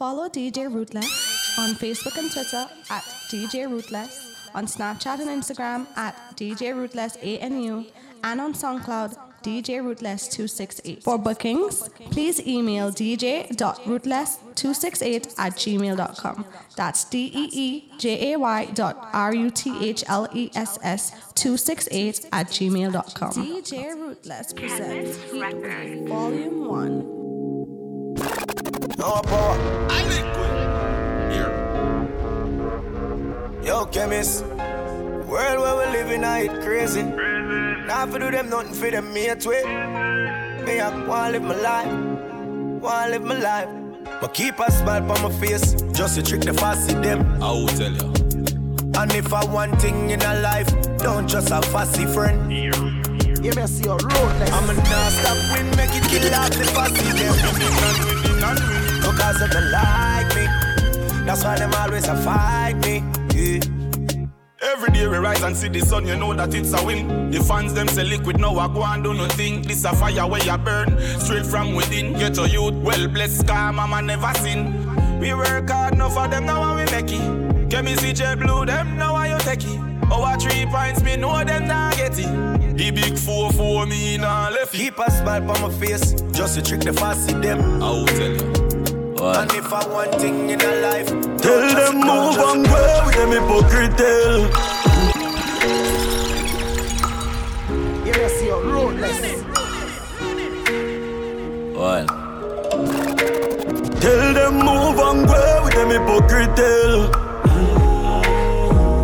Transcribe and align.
Follow 0.00 0.28
DJ 0.30 0.72
Ruthless 0.72 1.58
on 1.58 1.74
Facebook 1.74 2.16
and 2.16 2.32
Twitter 2.32 2.66
at 2.88 3.02
DJ 3.28 3.70
Ruthless, 3.70 4.34
on 4.54 4.64
Snapchat 4.64 5.20
and 5.20 5.28
Instagram 5.28 5.86
at 5.94 6.16
DJ 6.36 6.74
Ruthless 6.74 7.18
ANU, 7.22 7.84
and 8.24 8.40
on 8.40 8.54
SoundCloud 8.54 9.14
DJ 9.42 9.82
Ruthless268. 9.82 11.02
For 11.02 11.18
bookings, 11.18 11.90
please 12.12 12.40
email 12.46 12.90
dj.ruthless268 12.90 15.34
at 15.38 15.52
gmail.com. 15.52 16.46
That's 16.76 17.04
D 17.04 17.30
E 17.34 17.50
E 17.52 17.92
J 17.98 18.32
A 18.32 18.38
Y 18.38 18.64
dot 18.72 19.10
R 19.12 19.34
U 19.34 19.50
T 19.50 19.86
H 19.86 20.02
L 20.08 20.26
E 20.32 20.50
S 20.54 20.78
S 20.82 21.10
268 21.34 22.24
at 22.32 22.46
gmail.com. 22.46 23.32
DJ 23.32 23.94
Ruthless 23.96 24.54
presents 24.54 25.18
Volume 26.08 26.66
1. 26.66 27.19
No 29.00 29.22
boy. 29.22 29.56
I 29.88 30.04
liquid. 30.12 30.52
Here. 31.32 31.52
Yo, 33.64 33.86
chemist. 33.86 34.44
World 34.44 35.60
where 35.62 35.76
we 35.78 35.84
living, 35.98 36.22
I 36.22 36.40
it 36.40 36.62
crazy. 36.62 37.02
Now 37.04 38.06
for 38.06 38.18
do 38.18 38.30
them 38.30 38.50
nothing 38.50 38.74
for 38.74 38.90
them 38.90 39.14
mate 39.14 39.46
way. 39.46 39.62
Me 40.66 40.80
I 40.80 41.06
wanna 41.06 41.32
live 41.32 41.42
my 41.42 41.54
life, 41.56 41.90
wanna 42.82 43.12
live 43.12 43.24
my 43.24 43.38
life. 43.38 43.68
But 44.20 44.34
keep 44.34 44.58
a 44.58 44.70
smile 44.70 45.10
on 45.10 45.22
my 45.22 45.30
face, 45.40 45.76
just 45.92 46.16
to 46.16 46.22
trick 46.22 46.42
the 46.42 46.52
fussy 46.52 46.92
them. 46.92 47.42
I 47.42 47.52
will 47.52 47.68
tell 47.68 47.90
you. 47.90 48.12
And 49.00 49.12
if 49.14 49.32
I 49.32 49.46
want 49.46 49.80
thing 49.80 50.10
in 50.10 50.20
a 50.20 50.40
life, 50.40 50.68
don't 50.98 51.26
just 51.26 51.50
a 51.50 51.62
fussy 51.72 52.04
friend. 52.04 52.52
You 52.52 53.54
may 53.54 53.66
see 53.66 53.84
your 53.84 53.96
roadless. 53.96 54.50
I'm 54.52 54.68
a 54.68 54.74
non-stop 54.74 55.38
win, 55.56 55.70
make 55.74 55.94
it 55.94 56.04
kill 56.10 56.34
off 56.34 56.50
the 56.50 56.64
fussy 56.74 57.12
them. 57.16 58.79
Because 59.10 59.40
them 59.50 59.70
like 59.72 60.28
me, 60.36 60.46
that's 61.26 61.42
why 61.44 61.58
them 61.58 61.72
always 61.74 62.06
a 62.08 62.16
fight 62.16 62.74
me. 62.84 63.02
Yeah. 63.34 63.60
Every 64.62 64.90
day 64.92 65.08
we 65.08 65.16
rise 65.16 65.42
and 65.42 65.56
see 65.56 65.68
the 65.68 65.80
sun, 65.80 66.06
you 66.06 66.16
know 66.16 66.32
that 66.34 66.54
it's 66.54 66.72
a 66.72 66.84
win. 66.84 67.30
The 67.30 67.40
fans 67.42 67.74
them 67.74 67.88
say 67.88 68.04
liquid, 68.04 68.38
now 68.38 68.56
I 68.58 68.68
go 68.68 68.84
and 68.84 69.02
do 69.02 69.14
nothing. 69.14 69.62
This 69.62 69.84
a 69.84 69.94
fire 69.94 70.26
where 70.28 70.42
you 70.42 70.56
burn, 70.58 70.98
straight 71.18 71.46
from 71.46 71.74
within. 71.74 72.12
Get 72.12 72.36
your 72.36 72.46
youth, 72.46 72.74
well 72.74 73.08
blessed, 73.08 73.48
car 73.48 73.72
mama 73.72 74.00
never 74.02 74.32
sin. 74.38 75.18
We 75.18 75.34
work 75.34 75.68
hard, 75.68 75.94
enough 75.94 76.14
for 76.14 76.28
them 76.28 76.46
now 76.46 76.62
and 76.62 76.78
we 76.78 76.96
make 76.96 77.10
it. 77.12 77.68
Get 77.68 77.84
me 77.84 77.96
see 77.96 78.12
jet 78.12 78.38
blue, 78.38 78.64
them 78.64 78.96
now 78.96 79.16
and 79.16 79.32
you 79.32 79.38
take 79.40 79.64
it. 79.64 79.80
Oh, 80.12 80.22
Our 80.22 80.38
three 80.38 80.66
points, 80.66 81.02
me 81.02 81.16
know 81.16 81.42
them 81.44 81.66
not 81.66 81.96
get 81.96 82.18
it. 82.18 82.76
The 82.76 82.90
big 82.90 83.18
four 83.18 83.50
for 83.52 83.86
me 83.86 84.18
now 84.18 84.50
left. 84.50 84.72
Keep 84.72 84.98
a 84.98 85.10
smile 85.10 85.50
on 85.50 85.60
my 85.60 85.70
face, 85.78 86.12
just 86.32 86.54
to 86.56 86.62
trick 86.62 86.80
the 86.80 86.92
fussy 86.92 87.32
them. 87.32 87.82
I 87.82 87.90
will 87.90 88.06
tell 88.06 88.30
you. 88.30 88.69
And 89.22 89.52
if 89.52 89.70
I 89.70 89.86
want 89.86 90.14
thing 90.14 90.48
in 90.48 90.60
a 90.62 90.80
life, 90.80 91.08
Tell 91.42 91.74
them 91.74 91.96
move 91.96 92.38
and 92.38 92.64
go 92.64 93.02
with 93.04 93.14
them 93.16 93.30
hypocrite 93.32 93.96
tell. 93.98 94.40
You 98.06 98.12
may 98.12 98.28
see 98.28 98.46
your 98.46 98.62
roadless. 98.64 99.20
Well. 101.76 102.06
Tell 104.00 104.32
them 104.32 104.54
move 104.54 104.98
and 104.98 105.26
go 105.26 105.64
with 105.64 105.74
them 105.74 105.90
hypocrite 105.90 106.56
tell. 106.56 107.14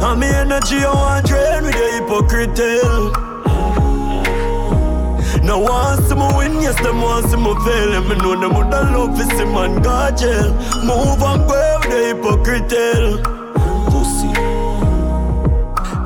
And 0.02 0.20
me 0.20 0.28
energy 0.28 0.76
I 0.76 0.94
want 0.94 1.26
drain 1.26 1.64
with 1.64 1.74
the 1.74 1.90
hypocrite 1.92 2.58
eh? 2.58 3.25
Tell. 5.46 5.60
Now 5.60 5.62
want 5.62 6.04
some 6.06 6.36
win, 6.36 6.60
yes, 6.60 6.76
them 6.82 7.00
want 7.00 7.26
some 7.26 7.44
fail. 7.44 7.92
And 7.94 8.08
me 8.08 8.16
know 8.16 8.38
them 8.38 8.54
would 8.54 8.70
love 8.70 9.16
to 9.16 9.24
see 9.24 9.44
man 9.44 9.82
go 9.82 10.10
jail. 10.16 10.52
Move 10.84 11.22
and 11.22 11.42
with 11.46 11.82
the 11.90 11.98
hypocrite. 12.06 12.72
Pussy. 13.90 14.32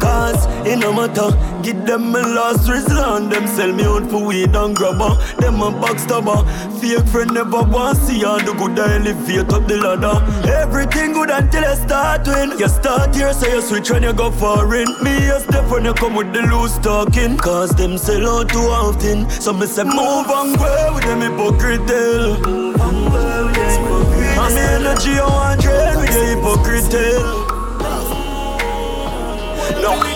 Cause 0.01 0.47
it 0.67 0.77
no 0.79 0.93
matter, 0.93 1.31
give 1.62 1.87
them 1.87 2.12
my 2.12 2.21
last 2.21 2.69
resort. 2.69 3.31
Them 3.31 3.47
sell 3.47 3.73
me 3.73 3.84
out 3.84 4.11
for 4.11 4.25
weed 4.25 4.55
and 4.55 4.77
grabber. 4.77 5.17
Them 5.39 5.62
a 5.62 5.71
backstabber. 5.71 6.45
Fake 6.81 7.07
friend 7.09 7.35
never 7.35 7.63
want 7.63 7.99
see 7.99 8.25
all 8.25 8.39
the 8.39 8.55
good 8.55 8.79
I 8.79 8.97
elevate 8.97 9.53
up 9.53 9.67
the 9.69 9.77
ladder. 9.77 10.17
Everything 10.49 11.13
good 11.13 11.29
until 11.29 11.65
I 11.65 11.75
start 11.75 12.27
win. 12.27 12.59
You 12.59 12.69
start 12.69 13.15
here, 13.15 13.35
so 13.35 13.47
you 13.49 13.61
switch 13.61 13.91
when 13.91 14.03
you 14.03 14.15
go 14.15 14.31
foreign. 14.31 14.87
Me 15.03 15.29
a 15.29 15.41
step 15.41 15.71
when 15.71 15.85
you 15.85 15.93
come 15.93 16.15
with 16.15 16.33
the 16.33 16.41
loose 16.41 16.79
talking. 16.79 17.37
Cause 17.37 17.71
them 17.73 17.99
sell 17.99 18.27
out 18.27 18.49
too 18.49 18.61
often. 18.61 19.29
So 19.29 19.53
me 19.53 19.67
say 19.67 19.85
move 19.85 20.31
and 20.31 20.57
go 20.57 20.95
with 20.95 21.05
them 21.05 21.21
hypocrite 21.21 21.87
tell. 21.87 22.37
And 24.41 24.55
me 24.55 24.61
energy 24.61 25.21
I 25.21 25.27
want 25.29 25.61
drain 25.61 25.97
with 26.01 26.12
the 26.15 26.25
hypocrite 26.33 26.91
tell. 26.91 27.51
No. 29.83 30.09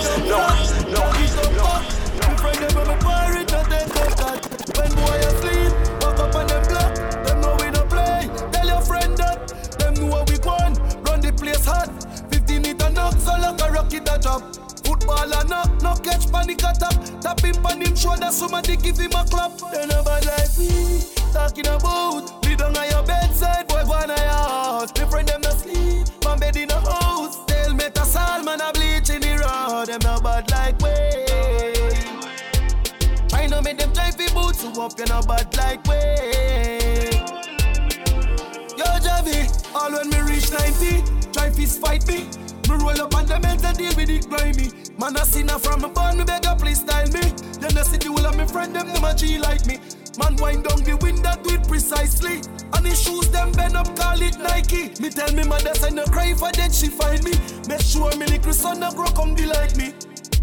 And 15.33 15.49
knock, 15.49 15.83
no 15.83 15.95
catch 15.97 16.31
panic 16.31 16.63
attack. 16.63 17.21
Tap 17.21 17.41
him 17.41 17.65
on 17.65 17.81
him 17.81 17.97
shoulder, 17.97 18.31
somebody 18.31 18.77
give 18.77 18.99
him 18.99 19.13
a 19.13 19.25
clap. 19.25 19.57
They 19.73 19.87
never 19.87 20.19
like 20.27 20.57
we 20.59 21.01
talking 21.33 21.67
about. 21.67 22.43
Don't 22.57 22.79
on 22.79 22.89
your 22.89 23.03
bedside, 23.03 23.67
boy, 23.67 23.83
go 23.85 23.93
on 23.95 24.09
your 24.09 24.19
house. 24.19 24.93
Me 24.97 25.05
friend 25.11 25.29
them 25.29 25.41
no 25.41 25.51
sleep, 25.51 26.07
man 26.25 26.39
bed 26.39 26.57
in 26.57 26.71
a 26.71 26.81
house. 26.81 27.45
Tell 27.47 27.75
me 27.75 27.91
to 27.91 28.05
Salman 28.05 28.61
a 28.61 28.73
bleach 28.73 29.11
in 29.11 29.21
the 29.21 29.37
road. 29.43 29.87
Them 29.87 30.01
no 30.05 30.21
bad 30.21 30.51
like 30.51 30.79
we. 30.81 30.95
Try 33.29 33.49
to 33.49 33.61
make 33.63 33.79
them 33.79 33.93
drive 33.93 34.17
the 34.17 34.31
boots 34.33 34.61
so 34.61 34.83
up, 34.83 34.99
you 34.99 35.07
know 35.07 35.21
bad 35.23 35.57
like 35.57 35.85
way. 35.87 37.11
Yo, 38.79 38.85
Javi, 39.05 39.49
all 39.75 39.93
when 39.93 40.09
me 40.11 40.21
reach 40.21 40.51
90, 40.53 41.03
try 41.33 41.51
fist 41.51 41.81
fight 41.81 42.07
me. 42.07 42.44
Me 42.69 42.77
roll 42.77 43.01
up 43.01 43.15
on 43.15 43.27
the 43.27 43.39
mental 43.41 43.73
deal 43.73 43.95
with 43.97 44.11
it 44.11 44.29
grimy. 44.29 44.71
Man, 44.99 45.17
I 45.17 45.25
seen 45.25 45.49
her 45.49 45.59
from 45.59 45.85
a 45.85 45.89
born, 45.89 46.19
me 46.19 46.25
beg 46.25 46.45
her 46.45 46.57
please 46.57 46.81
style 46.81 47.09
me. 47.09 47.21
Then 47.61 47.77
I 47.77 47.83
see 47.83 47.99
the 47.99 48.09
whole 48.09 48.27
of 48.27 48.37
me 48.37 48.47
friend, 48.47 48.75
them 48.75 48.89
them 48.89 49.05
a 49.05 49.15
G 49.15 49.39
like 49.39 49.67
me. 49.67 49.79
Man, 50.19 50.37
wind 50.37 50.65
down 50.65 50.83
the 50.83 50.97
window, 51.03 51.35
do 51.43 51.55
it 51.55 51.67
precisely. 51.67 52.41
And 52.73 52.87
his 52.87 53.03
shoes, 53.03 53.29
them 53.31 53.53
bend 53.53 53.77
up, 53.77 53.95
call 53.97 54.21
it 54.23 54.39
Nike. 54.39 54.95
Me 55.03 55.11
tell 55.11 55.33
me 55.35 55.45
mother, 55.45 55.75
say 55.75 55.91
no 55.91 56.05
cry 56.05 56.33
for 56.35 56.53
then 56.53 56.71
she 56.71 56.89
find 56.89 57.23
me. 57.25 57.33
Make 57.69 57.83
sure 57.83 58.15
me 58.17 58.27
little 58.27 58.53
son 58.53 58.81
no 58.81 58.91
grow 58.93 59.11
come 59.13 59.35
be 59.35 59.47
like 59.47 59.77
me. 59.77 59.93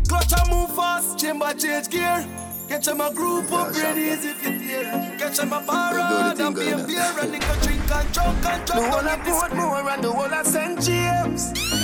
Clutch 0.08 0.34
and 0.38 0.50
move 0.52 0.76
fast, 0.76 1.18
chamber 1.18 1.53
change 1.53 1.90
gear. 1.90 2.28
Get 2.68 2.84
them 2.84 3.02
a 3.02 3.14
group 3.14 3.52
up, 3.52 3.74
ready 3.74 4.09
as 4.09 4.24
if 4.24 4.44
you 4.44 4.59
dare. 4.59 5.18
Get 5.18 5.36
them 5.36 5.53
a 5.53 5.62
bar 5.62 5.98
and 5.98 6.40
a 6.40 6.52
beer, 6.52 6.78
beer, 6.86 7.14
and 7.20 7.34
nigga 7.34 7.64
drink 7.64 7.92
and 7.92 8.14
drunk 8.14 8.46
and 8.46 8.68
The 8.68 8.74
whole 8.74 9.08
of 9.08 9.20
Portmore 9.20 9.94
and 9.94 10.03
the 10.03 10.12
whole 10.12 10.34
of 10.34 10.48
St. 10.48 10.82
James. 10.82 11.81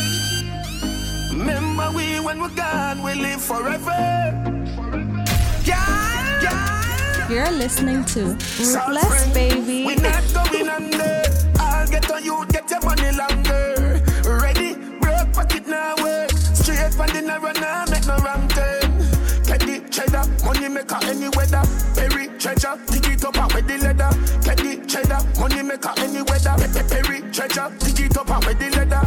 Remember 1.37 1.91
we 1.95 2.19
when 2.19 2.41
we're 2.41 2.49
gone, 2.49 3.03
we 3.03 3.13
live 3.13 3.39
forever. 3.39 3.93
Yeah, 5.63 6.41
yeah. 6.41 7.29
You're 7.29 7.51
listening 7.51 8.03
to 8.05 8.35
friend, 8.39 9.33
Baby. 9.35 9.85
We 9.85 9.95
not 9.97 10.23
going 10.33 10.67
under. 10.67 11.21
I'll 11.59 11.87
get 11.87 12.09
on 12.11 12.25
you, 12.25 12.43
get 12.49 12.67
your 12.71 12.81
money 12.81 13.11
longer. 13.15 14.01
Ready, 14.25 14.73
broke 14.99 15.31
pocket 15.31 15.67
now 15.67 15.93
work. 16.01 16.31
Straight 16.31 16.93
from 16.95 17.07
the 17.13 17.21
narrow 17.21 17.51
now, 17.53 17.85
make 17.91 18.07
no 18.07 18.17
wrong 18.17 18.47
turn. 18.47 18.89
Petty 19.45 19.81
cheddar, 19.91 20.25
money 20.43 20.67
maker 20.67 20.97
any 21.03 21.29
weather. 21.37 21.61
Perry 21.93 22.29
treasure, 22.39 22.79
dig 22.87 23.05
it 23.05 23.23
up 23.23 23.37
out 23.37 23.53
with 23.53 23.67
the 23.67 23.77
leather. 23.77 24.09
Petty 24.41 24.83
cheddar, 24.87 25.21
money 25.39 25.61
maker 25.61 25.93
any 25.97 26.23
weather. 26.23 26.55
Pe- 26.57 26.73
pe- 26.73 26.89
Perry 26.89 27.21
treasure, 27.31 27.69
dig 27.77 27.99
it 27.99 28.17
up 28.17 28.31
out 28.31 28.43
with 28.47 28.57
the 28.57 28.71
leather. 28.71 29.03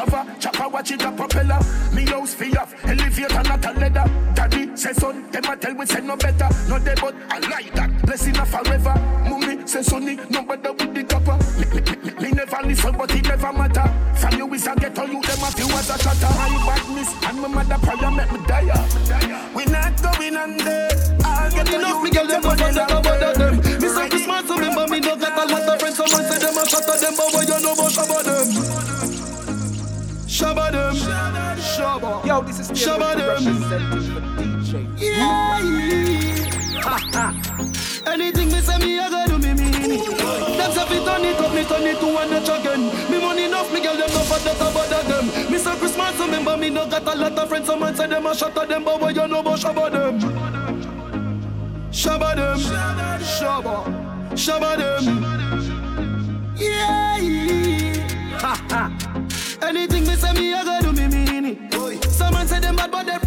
Me 0.00 0.06
fi 0.06 0.16
have 0.16 0.36
a 0.36 0.40
chopper, 0.40 0.68
watch 0.68 0.90
it 0.90 1.02
a 1.02 1.12
propeller. 1.12 1.58
Me 1.92 2.06
house 2.06 2.34
fi 2.34 2.50
off, 2.56 2.74
elevator 2.84 3.42
not 3.42 3.64
a 3.64 3.72
leather. 3.78 4.04
Daddy 4.34 4.76
say 4.76 4.92
son, 4.92 5.30
them 5.30 5.44
a 5.44 5.56
tell 5.56 5.74
we 5.74 5.86
say 5.86 6.00
no 6.00 6.16
better. 6.16 6.48
No 6.68 6.78
they 6.78 6.94
but 6.94 7.14
I 7.28 7.38
like 7.38 7.74
that, 7.74 8.02
blessing 8.02 8.36
a 8.36 8.46
forever. 8.46 8.94
Mummy 9.28 9.66
say 9.66 9.82
sonny, 9.82 10.16
no 10.30 10.42
better 10.42 10.72
with 10.72 10.94
the 10.94 11.04
copper. 11.04 11.36
Me, 11.58 11.66
me, 11.68 11.80
me, 11.82 12.22
me 12.22 12.30
never 12.32 12.66
listen, 12.66 12.96
but 12.96 13.14
it 13.14 13.28
never 13.28 13.52
matter. 13.52 13.84
From 14.16 14.38
you 14.38 14.54
is 14.54 14.66
a 14.66 14.74
ghetto, 14.74 15.04
you 15.04 15.20
them 15.20 15.42
a 15.42 15.50
few 15.52 15.68
as 15.68 15.90
a 15.90 15.98
cutter. 15.98 16.32
My 16.32 16.48
badness 16.66 17.14
and 17.28 17.40
my 17.40 17.48
mother 17.48 17.78
prayer 17.84 18.10
make 18.10 18.32
me 18.32 18.46
die. 18.46 19.52
We 19.54 19.64
not 19.66 20.00
going 20.00 20.36
under. 20.36 20.88
I'll 21.24 21.50
get 21.50 21.74
Enough 21.74 22.02
me 22.02 22.10
girl, 22.10 22.26
them 22.26 22.44
a 22.44 23.02
bother 23.02 23.34
them. 23.34 23.56
Me 23.56 24.08
this 24.08 24.26
man 24.26 24.46
so 24.46 24.56
remember 24.56 24.88
me 24.88 25.00
no 25.00 25.16
got 25.16 25.36
a 25.36 25.52
lot 25.52 25.68
of 25.68 25.80
friends. 25.80 25.96
Someone 25.96 26.24
say 26.24 26.38
them 26.38 26.56
a 26.56 26.64
shatter 26.66 26.98
them, 26.98 27.14
but 27.16 27.48
you 27.48 27.62
know 27.62 27.72
about 27.72 28.24
them? 28.24 29.09
Shabba 30.40 30.72
them, 30.72 30.96
shabba. 30.96 32.24
Yo, 32.24 32.40
this 32.40 32.60
is 32.60 32.70
Shabba 32.70 33.14
them. 33.14 33.44
DJ. 34.38 34.88
Yeah. 34.96 35.60
Anything 38.10 38.48
me 38.48 38.60
say 38.60 38.78
me, 38.78 38.98
I 38.98 39.10
gotta 39.10 39.32
do 39.32 39.38
me 39.38 39.52
mean. 39.52 40.00
Them 40.00 40.72
say 40.72 40.86
fi 40.86 40.98
turn 41.04 41.24
it 41.26 41.38
up, 41.38 41.52
me 41.52 41.62
turn 41.64 41.84
it 41.84 42.00
to 42.00 42.06
one 42.06 42.30
notch 42.30 42.48
again. 42.48 42.88
Me 43.10 43.20
money 43.20 43.44
enough, 43.44 43.70
me 43.70 43.82
girl 43.82 43.94
them 43.94 44.08
no 44.08 44.20
for 44.20 44.38
that 44.38 44.56
about 44.56 44.88
them. 44.88 45.26
Me 45.52 45.58
say 45.58 45.76
Christmas, 45.76 46.18
remember 46.18 46.56
me 46.56 46.70
no 46.70 46.86
got 46.88 47.06
a 47.06 47.14
lot 47.14 47.38
of 47.38 47.46
friends. 47.46 47.66
Some 47.66 47.80
man 47.80 47.94
say 47.94 48.06
them 48.06 48.24
a 48.24 48.34
shot 48.34 48.56
at 48.56 48.66
them, 48.66 48.82
but 48.82 48.98
what 48.98 49.14
you 49.14 49.28
know 49.28 49.40
about 49.40 49.58
shabba 49.58 49.90
them? 49.92 50.20
Shabba 51.92 52.34
them, 52.34 52.58
shabba, 53.20 53.84
shabba 54.32 54.76
them. 54.78 55.04
Yeah. 56.56 57.18
Ha 58.38 58.66
ha. 58.70 59.09
Anything 59.70 60.04
me 60.04 60.16
say 60.16 60.32
me, 60.32 60.52
I 60.52 60.64
gotta 60.64 60.84
do 60.84 60.92
me 60.92 61.06
mean 61.06 61.44
it. 61.44 62.04
Some 62.10 62.34
man 62.34 62.48
say 62.48 62.58
them 62.58 62.74
bad, 62.74 62.90
but 62.90 63.06
them. 63.06 63.20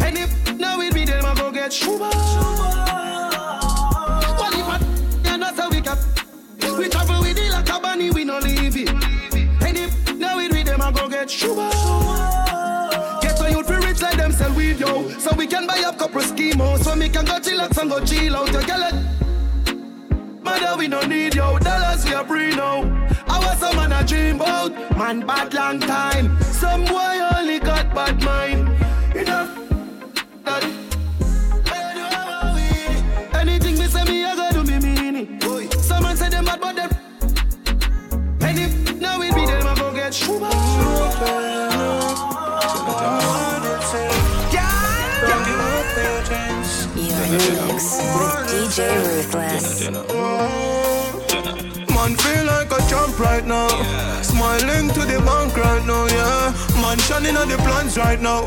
And 0.00 0.16
if 0.16 0.58
now 0.58 0.80
it 0.80 0.94
be 0.94 1.04
them, 1.04 1.22
I 1.22 1.34
go 1.34 1.52
get 1.52 1.70
shuba. 1.70 2.06
What 4.38 4.54
if 4.54 4.66
I 4.66 4.80
and 5.26 5.42
that's 5.42 5.58
how 5.60 5.68
we 5.68 5.82
cap? 5.82 5.98
We 6.78 6.88
travel 6.88 7.20
with 7.20 7.36
it 7.36 7.52
like 7.52 7.68
a 7.68 7.78
bunny, 7.78 8.10
we 8.10 8.24
no 8.24 8.38
leave 8.38 8.74
it. 8.74 8.88
And 8.88 9.76
if 9.76 10.14
now 10.16 10.38
it 10.38 10.50
be 10.50 10.62
them, 10.62 10.80
I 10.80 10.90
go 10.90 11.10
get 11.10 11.30
shuba. 11.30 11.68
Get 13.20 13.38
a 13.38 13.50
youth 13.50 13.68
rich 13.68 14.00
like 14.00 14.16
them 14.16 14.32
sell 14.32 14.54
weed, 14.54 14.80
yo. 14.80 15.10
So 15.18 15.36
we 15.36 15.46
can 15.46 15.66
buy 15.66 15.82
up 15.84 15.98
couple 15.98 16.22
schemos. 16.22 16.84
So 16.84 16.96
we 16.96 17.10
can 17.10 17.26
go 17.26 17.38
chill 17.38 17.60
out 17.60 17.76
and 17.76 17.90
go 17.90 18.02
chill 18.02 18.34
out. 18.34 18.50
You 18.50 18.66
get 18.66 18.94
it? 18.94 19.15
Mother, 20.46 20.76
we 20.78 20.86
no 20.86 21.00
need 21.00 21.34
yo. 21.34 21.58
Dollars 21.58 22.04
we 22.04 22.14
are 22.14 22.24
free 22.24 22.54
now. 22.54 22.78
I 23.26 23.36
was 23.44 23.58
some 23.58 23.74
man 23.74 23.90
a 23.90 24.06
dream 24.06 24.36
about. 24.36 24.70
Man, 24.96 25.26
bad 25.26 25.52
long 25.52 25.80
time. 25.80 26.40
Some 26.40 26.84
boy 26.84 27.18
uh, 27.30 27.35
Man 57.16 57.24
shining 57.24 57.40
on 57.40 57.48
the 57.48 57.56
plans 57.56 57.96
right 57.96 58.20
now. 58.20 58.44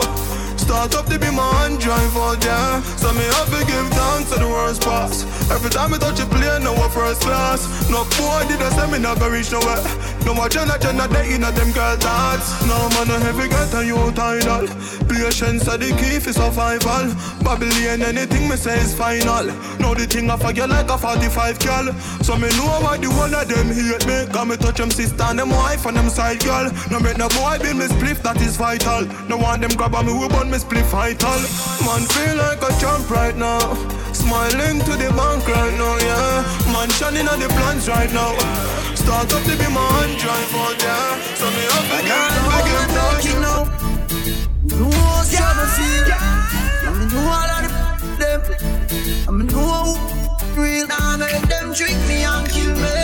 Start 0.55 0.93
up 0.93 1.07
to 1.07 1.17
be 1.17 1.31
my 1.31 1.41
hand 1.57 1.79
drive 1.79 2.15
out, 2.15 2.37
yeah. 2.45 2.79
So 3.01 3.11
me 3.13 3.25
have 3.25 3.49
to 3.49 3.65
give 3.65 3.89
thanks 3.89 4.29
to 4.29 4.37
the 4.37 4.47
worst 4.47 4.83
pass. 4.83 5.25
Every 5.49 5.71
time 5.71 5.95
I 5.95 5.97
touch 5.97 6.19
a 6.19 6.25
plane, 6.27 6.63
no 6.63 6.73
we're 6.73 6.89
first 6.89 7.21
class. 7.21 7.65
No 7.89 8.03
boy 8.21 8.45
did 8.45 8.61
I 8.61 8.69
say 8.69 8.91
me 8.91 8.99
not 8.99 9.17
go 9.17 9.27
reach 9.27 9.51
nowhere. 9.51 9.81
No 10.23 10.35
more 10.35 10.49
Jenna 10.49 10.77
Jenna 10.77 11.07
they 11.07 11.33
in 11.33 11.43
a 11.43 11.51
them 11.51 11.71
girl 11.71 11.97
thoughts. 11.97 12.61
No 12.69 12.77
man 12.93 13.07
no 13.07 13.17
heavy 13.17 13.49
get 13.49 13.73
a 13.73 13.81
you 13.83 13.97
tidal. 14.13 14.67
Patience 15.19 15.67
are 15.67 15.77
the 15.77 15.91
key 15.99 16.15
for 16.15 16.31
survival. 16.31 17.11
Babylon 17.43 18.07
anything 18.07 18.47
me 18.47 18.55
say 18.55 18.79
is 18.79 18.95
final. 18.95 19.51
Now 19.75 19.93
the 19.93 20.07
thing 20.07 20.31
I 20.31 20.37
forget 20.37 20.69
like 20.69 20.89
a 20.89 20.97
45 20.97 21.59
girl. 21.59 21.91
So 22.23 22.39
me 22.39 22.47
know 22.55 22.79
why 22.79 22.95
the 22.95 23.11
one 23.11 23.35
of 23.35 23.43
them 23.43 23.67
hate 23.67 24.07
me. 24.07 24.31
Got 24.31 24.47
me 24.47 24.55
touch 24.55 24.79
them 24.79 24.89
sister 24.89 25.27
and 25.27 25.37
them 25.37 25.51
wife 25.51 25.85
and 25.85 25.97
them 25.97 26.07
side 26.07 26.39
girl. 26.39 26.71
No 26.89 27.03
make 27.03 27.19
no 27.19 27.27
boy 27.35 27.59
be 27.59 27.75
me 27.75 27.91
spliff 27.91 28.23
that 28.23 28.39
is 28.39 28.55
vital. 28.55 29.03
No 29.27 29.35
want 29.35 29.59
them 29.59 29.75
grab 29.75 29.93
on 29.93 30.07
me 30.07 30.15
we 30.15 30.31
burn 30.31 30.49
me 30.49 30.57
spliff 30.57 30.87
vital. 30.87 31.39
Man 31.83 32.07
feel 32.15 32.39
like 32.39 32.63
a 32.63 32.71
champ 32.79 33.03
right 33.11 33.35
now. 33.35 33.59
Smiling 34.15 34.79
to 34.87 34.93
the 34.95 35.11
bank 35.19 35.43
right 35.51 35.75
now, 35.75 35.99
yeah. 35.99 36.47
Man 36.71 36.87
shining 36.95 37.27
on 37.27 37.43
the 37.43 37.51
plans 37.59 37.91
right 37.91 38.11
now. 38.15 38.39
Start 38.95 39.35
up 39.35 39.43
to 39.43 39.53
be 39.59 39.67
my 39.67 39.83
hand 39.99 40.15
drive 40.15 40.55
out, 40.63 40.79
yeah. 40.79 41.19
So 41.35 41.45
me 41.51 41.63
up 41.75 41.91
and 41.91 42.07
down, 42.07 42.31
I 42.55 42.59
give 42.63 42.79
thanks. 45.23 45.39
now. 45.39 45.39
Know 45.39 45.45
how 45.45 45.55
me 45.59 45.65
feel. 45.75 46.09
I 46.85 46.95
me 46.97 47.05
know 47.11 47.25
all 47.27 47.51
of 47.51 47.61
the 47.63 48.19
them. 48.19 48.41
I 49.27 49.31
know 49.43 49.95
who 50.55 50.61
real. 50.61 50.87
Now 50.87 51.17
make 51.17 51.41
them 51.47 51.73
trick 51.73 51.97
me 52.07 52.23
and 52.23 52.47
kill 52.49 52.73
me. 52.75 52.97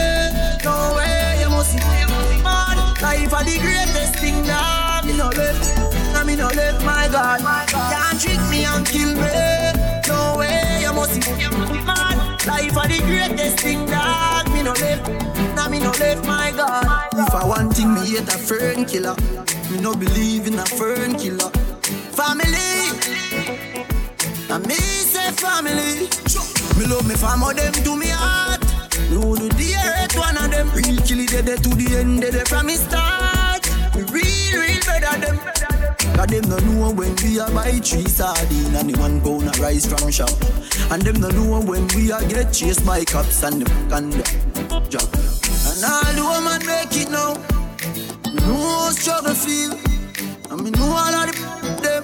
No 0.63 0.95
way, 0.95 1.37
you 1.41 1.49
must 1.49 1.71
see 1.71 2.43
mad. 2.43 2.77
Life 3.01 3.33
are 3.33 3.43
the 3.43 3.57
greatest 3.59 4.15
thing 4.19 4.43
that 4.43 5.05
me 5.05 5.17
no 5.17 5.29
left. 5.29 5.79
I 6.15 6.23
me 6.23 6.35
no 6.35 6.47
left, 6.47 6.83
my 6.83 7.07
God. 7.11 7.41
Can't 7.69 8.19
trick 8.19 8.41
me 8.49 8.65
and 8.65 8.85
kill 8.85 9.13
me. 9.13 9.31
No 10.07 10.37
way, 10.39 10.79
you 10.81 10.93
must 10.93 11.13
see 11.13 11.33
mad. 11.85 12.45
Life 12.47 12.77
are 12.77 12.87
the 12.87 12.99
greatest 12.99 13.59
thing 13.59 13.85
that 13.87 14.49
me 14.51 14.63
no 14.63 14.71
left. 14.73 15.07
Now 15.55 15.69
me 15.69 15.79
no 15.79 15.91
left, 15.91 16.25
my 16.25 16.51
God. 16.55 16.85
If 17.13 17.33
I 17.33 17.45
want 17.45 17.75
thing, 17.75 17.93
me 17.93 18.05
hate 18.05 18.27
a 18.27 18.37
fern 18.37 18.85
killer. 18.85 19.15
Me 19.71 19.79
no 19.79 19.95
believe 19.95 20.47
in 20.47 20.59
a 20.59 20.65
fern 20.65 21.15
killer. 21.17 21.51
Family, 22.15 22.95
and 24.49 24.65
me 24.67 24.75
say 24.75 25.31
family. 25.33 26.07
Me 26.79 26.85
love 26.87 27.05
me 27.05 27.15
family, 27.15 27.53
them 27.55 27.73
to 27.73 27.97
me 27.97 28.07
heart. 28.07 28.61
Me 29.11 29.17
do 29.19 29.35
the 29.35 29.75
earth 29.75 30.15
one 30.17 30.37
of 30.37 30.49
them. 30.49 30.69
Real 30.71 30.95
kill 31.01 31.19
it 31.19 31.45
dead 31.45 31.61
to 31.61 31.69
the 31.75 31.97
end, 31.97 32.21
dead 32.21 32.47
from 32.47 32.67
me 32.67 32.75
start. 32.75 33.67
Me 33.95 34.03
real, 34.03 34.61
real 34.61 34.79
better 34.85 35.19
them. 35.19 35.37
Cause 36.15 36.27
them 36.27 36.49
no 36.49 36.57
know 36.59 36.93
when 36.93 37.13
we 37.17 37.37
a 37.37 37.49
buy 37.51 37.71
three 37.83 38.07
sardine 38.07 38.75
and 38.75 38.89
the 38.89 38.97
one 38.97 39.19
pound 39.19 39.53
a 39.53 39.61
rice 39.61 39.85
from 39.85 40.09
shop. 40.09 40.31
And 40.91 41.01
them 41.01 41.19
no 41.19 41.27
know 41.31 41.59
when 41.59 41.85
we 41.89 42.11
a 42.11 42.25
get 42.29 42.53
chased 42.53 42.85
by 42.85 43.03
cops 43.03 43.43
and 43.43 43.63
the 43.63 43.95
and 43.95 44.13
the 44.13 44.23
job. 44.87 45.09
And 45.67 45.83
all 45.83 46.13
the 46.15 46.23
woman 46.23 46.65
make 46.65 46.95
it 46.95 47.11
now. 47.11 47.35
Know 48.47 48.89
struggle 48.91 49.33
feel. 49.35 49.94
And 50.55 50.63
me 50.63 50.71
know 50.71 50.87
all 50.87 51.13
of 51.13 51.35
the 51.35 51.35
them. 51.83 52.03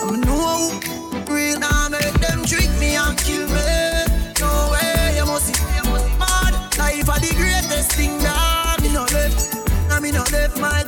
And 0.00 0.10
me 0.10 0.18
know 0.24 0.72
who 0.80 1.34
real 1.34 1.58
now 1.58 1.90
make 1.90 2.14
them 2.14 2.42
trick 2.46 2.70
me 2.80 2.96
and 2.96 3.12
kill 3.18 3.46
me. 3.46 4.08
No 4.40 4.72
way, 4.72 5.12
you 5.18 5.26
must 5.26 5.52
see, 5.52 5.76
you 5.76 5.84
must 5.90 6.06
see 6.06 6.16
mad. 6.16 6.54
Life 6.78 7.10
are 7.10 7.20
the 7.20 7.30
greatest 7.36 7.92
thing 7.92 8.16
that 8.20 8.80
me 8.80 8.90
no 8.90 9.04
left. 9.12 9.54
And 9.92 10.02
me 10.02 10.12
no 10.12 10.24
left, 10.32 10.56
my 10.58 10.82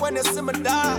when 0.00 0.16
you 0.16 0.22
see 0.22 0.40
me 0.40 0.52
die. 0.52 0.98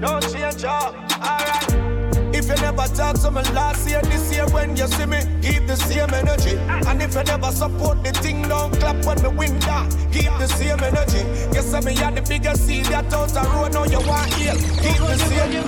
Don't 0.00 0.22
change 0.32 0.64
up, 0.64 0.94
alright. 1.12 2.34
If 2.34 2.48
you 2.48 2.56
never 2.56 2.86
talk 2.94 3.18
to 3.20 3.30
me 3.30 3.42
last 3.52 3.88
year, 3.88 4.02
this 4.02 4.34
year 4.34 4.46
when 4.50 4.76
you 4.76 4.86
see 4.86 5.06
me, 5.06 5.20
keep 5.42 5.66
the 5.66 5.76
same 5.76 6.12
energy. 6.12 6.56
And 6.86 7.02
if 7.02 7.14
you 7.14 7.22
never 7.24 7.50
support 7.50 8.04
the 8.04 8.12
thing, 8.12 8.42
don't 8.48 8.72
clap 8.78 9.04
when 9.04 9.22
me 9.22 9.28
win 9.28 9.58
down. 9.60 9.90
Keep 10.12 10.32
the 10.38 10.46
same 10.46 10.80
energy. 10.80 11.24
You 11.54 11.62
say 11.62 11.80
me 11.80 11.94
had 11.94 12.16
the 12.16 12.22
biggest 12.22 12.66
seed 12.66 12.84
that 12.86 13.12
out 13.12 13.28
the 13.30 13.40
road, 13.40 13.72
now 13.72 13.84
you 13.84 14.00
want 14.06 14.32
heal. 14.34 14.54
Keep 14.54 14.98
the 14.98 15.16
same 15.16 15.62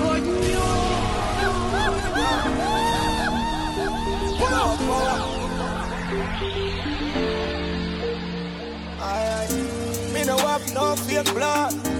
Pull 4.38 4.54
up, 4.54 4.78
pull 4.78 5.08
up. 5.08 5.38
Aye. 9.00 9.49
Me 10.12 10.25
no 10.25 10.37
have 10.38 10.75
no 10.75 10.94
fake 10.97 11.32
blood. 11.35 11.97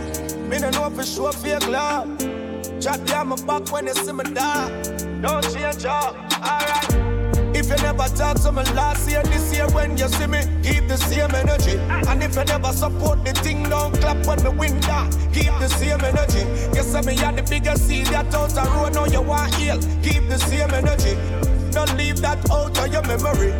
Me 0.48 0.58
no 0.58 0.70
know 0.70 0.88
for 0.88 1.04
sure 1.04 1.32
fake 1.32 1.68
love. 1.68 2.08
Chat 2.80 3.04
down 3.06 3.28
my 3.28 3.36
back 3.44 3.70
when 3.70 3.86
you 3.86 3.94
see 3.94 4.12
me 4.12 4.24
die. 4.24 4.82
Don't 5.20 5.42
change 5.52 5.84
up, 5.84 6.14
alright. 6.32 7.08
If 7.54 7.68
you 7.68 7.76
never 7.82 8.08
talk 8.16 8.40
to 8.42 8.52
me 8.52 8.62
last 8.72 9.10
year, 9.10 9.22
this 9.24 9.54
year 9.54 9.66
when 9.72 9.98
you 9.98 10.08
see 10.08 10.26
me, 10.26 10.40
keep 10.62 10.88
the 10.88 10.96
same 10.96 11.34
energy. 11.34 11.76
And 12.08 12.22
if 12.22 12.34
you 12.34 12.44
never 12.44 12.72
support 12.72 13.24
the 13.26 13.32
thing, 13.32 13.64
don't 13.64 13.92
clap 14.00 14.24
when 14.26 14.42
me 14.42 14.50
win 14.50 14.80
down. 14.80 15.10
Keep 15.32 15.52
the 15.58 15.68
same 15.68 16.00
energy. 16.00 16.46
You 16.74 16.82
say 16.82 17.02
me 17.02 17.14
had 17.16 17.36
the 17.36 17.42
biggest 17.42 17.86
seed 17.86 18.06
that 18.06 18.32
out 18.34 18.50
the 18.50 18.62
road, 18.74 18.94
now 18.94 19.04
you 19.04 19.20
want 19.20 19.54
heal. 19.56 19.78
Keep 20.02 20.28
the 20.28 20.38
same 20.38 20.70
energy. 20.70 21.14
Don't 21.72 21.94
leave 21.98 22.22
that 22.22 22.38
out 22.50 22.78
of 22.78 22.92
your 22.92 23.02
memory. 23.02 23.52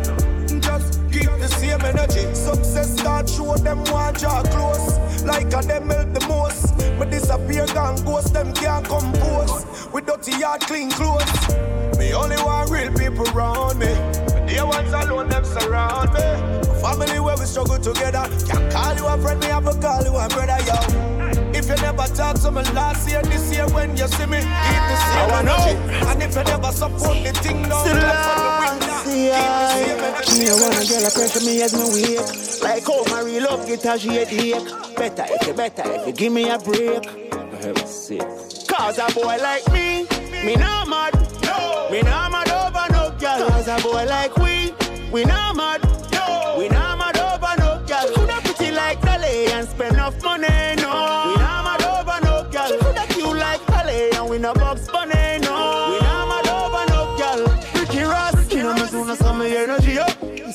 Just 0.59 0.99
keep 1.11 1.29
the 1.37 1.47
same 1.47 1.81
energy. 1.81 2.33
Success 2.33 2.97
start 2.99 3.29
show 3.29 3.55
them 3.57 3.83
want 3.85 4.17
draw 4.17 4.41
close. 4.43 5.23
Like 5.23 5.47
a 5.53 5.61
them 5.61 5.89
help 5.89 6.13
the 6.13 6.25
most. 6.27 6.78
But 6.99 7.11
disappear 7.11 7.65
gone 7.67 7.95
ghost, 8.03 8.33
them 8.33 8.53
can't 8.53 8.85
compose. 8.85 9.87
With 9.93 10.05
dirty 10.05 10.33
yard, 10.37 10.61
clean 10.61 10.91
clothes. 10.91 11.31
Me 11.97 12.13
only 12.13 12.35
want 12.37 12.69
real 12.69 12.91
people 12.93 13.27
around 13.29 13.79
me. 13.79 13.87
The 13.87 14.43
dear 14.45 14.65
ones 14.65 14.91
alone, 14.91 15.29
them 15.29 15.45
surround 15.45 16.13
me. 16.13 16.19
A 16.19 16.75
family 16.81 17.19
where 17.21 17.37
we 17.37 17.45
struggle 17.45 17.79
together. 17.79 18.27
Can't 18.45 18.71
call 18.71 18.95
you 18.95 19.05
a 19.07 19.17
friend, 19.17 19.39
me 19.39 19.47
have 19.47 19.63
to 19.63 19.79
call 19.79 20.03
you 20.03 20.15
a 20.17 20.27
brother, 20.27 20.59
yo. 20.67 21.18
If 21.69 21.77
you 21.77 21.85
never 21.85 22.07
talk 22.15 22.35
to 22.41 22.49
me 22.49 22.63
last 22.73 23.07
year, 23.07 23.21
this 23.21 23.53
year 23.53 23.67
when 23.67 23.95
you 23.95 24.07
see 24.07 24.25
me, 24.25 24.39
keep 24.39 24.83
the 24.89 24.95
same 25.05 25.29
energy. 25.37 25.77
And 26.09 26.23
if 26.23 26.35
you 26.35 26.43
never 26.43 26.71
support 26.71 27.23
the 27.23 27.31
thing, 27.43 27.61
no 27.61 27.77
for 27.77 27.89
the 27.89 28.49
winner. 28.57 28.97
Keep 29.05 29.29
the 29.29 29.69
same 29.69 29.99
energy. 30.01 30.39
Me 30.39 30.49
wanna 30.49 30.81
girl 30.89 31.05
a 31.05 31.11
pressure 31.13 31.45
me 31.45 31.61
as 31.61 31.73
me 31.77 31.85
wake. 31.93 32.63
Like 32.63 32.87
how 32.87 33.03
my 33.13 33.21
real 33.21 33.43
love 33.43 33.67
get 33.67 33.85
a 33.85 33.99
headache. 33.99 34.95
Better 34.97 35.25
if 35.29 35.45
you 35.45 35.53
better 35.53 35.83
if 35.85 36.07
you 36.07 36.13
give 36.13 36.33
me 36.33 36.49
a 36.49 36.57
break. 36.57 37.05
Heaven's 37.61 37.93
sake. 37.93 38.21
Cause 38.67 38.97
a 38.97 39.05
boy 39.13 39.37
like 39.37 39.71
me, 39.71 40.07
me 40.43 40.55
not 40.55 40.87
mad. 40.87 41.13
No. 41.43 41.87
Me 41.91 42.01
not 42.01 42.31
mad 42.31 42.49
over 42.49 42.93
no 42.93 43.15
girl. 43.19 43.47
Cause 43.47 43.67
a 43.67 43.77
boy 43.83 44.05
like 44.05 44.35
we, 44.37 44.73
we 45.11 45.23
not 45.23 45.55
mad. 45.55 45.83
No. 46.13 46.55
We 46.57 46.67
not 46.69 46.97
mad 46.97 47.17
over 47.19 47.53
no 47.61 47.85
girl. 47.85 48.11
Coulda 48.15 48.41
pretty 48.43 48.71
like 48.71 48.99
Dolly 49.01 49.51
and 49.53 49.69
spend 49.69 49.93
enough 49.93 50.19
money. 50.23 50.78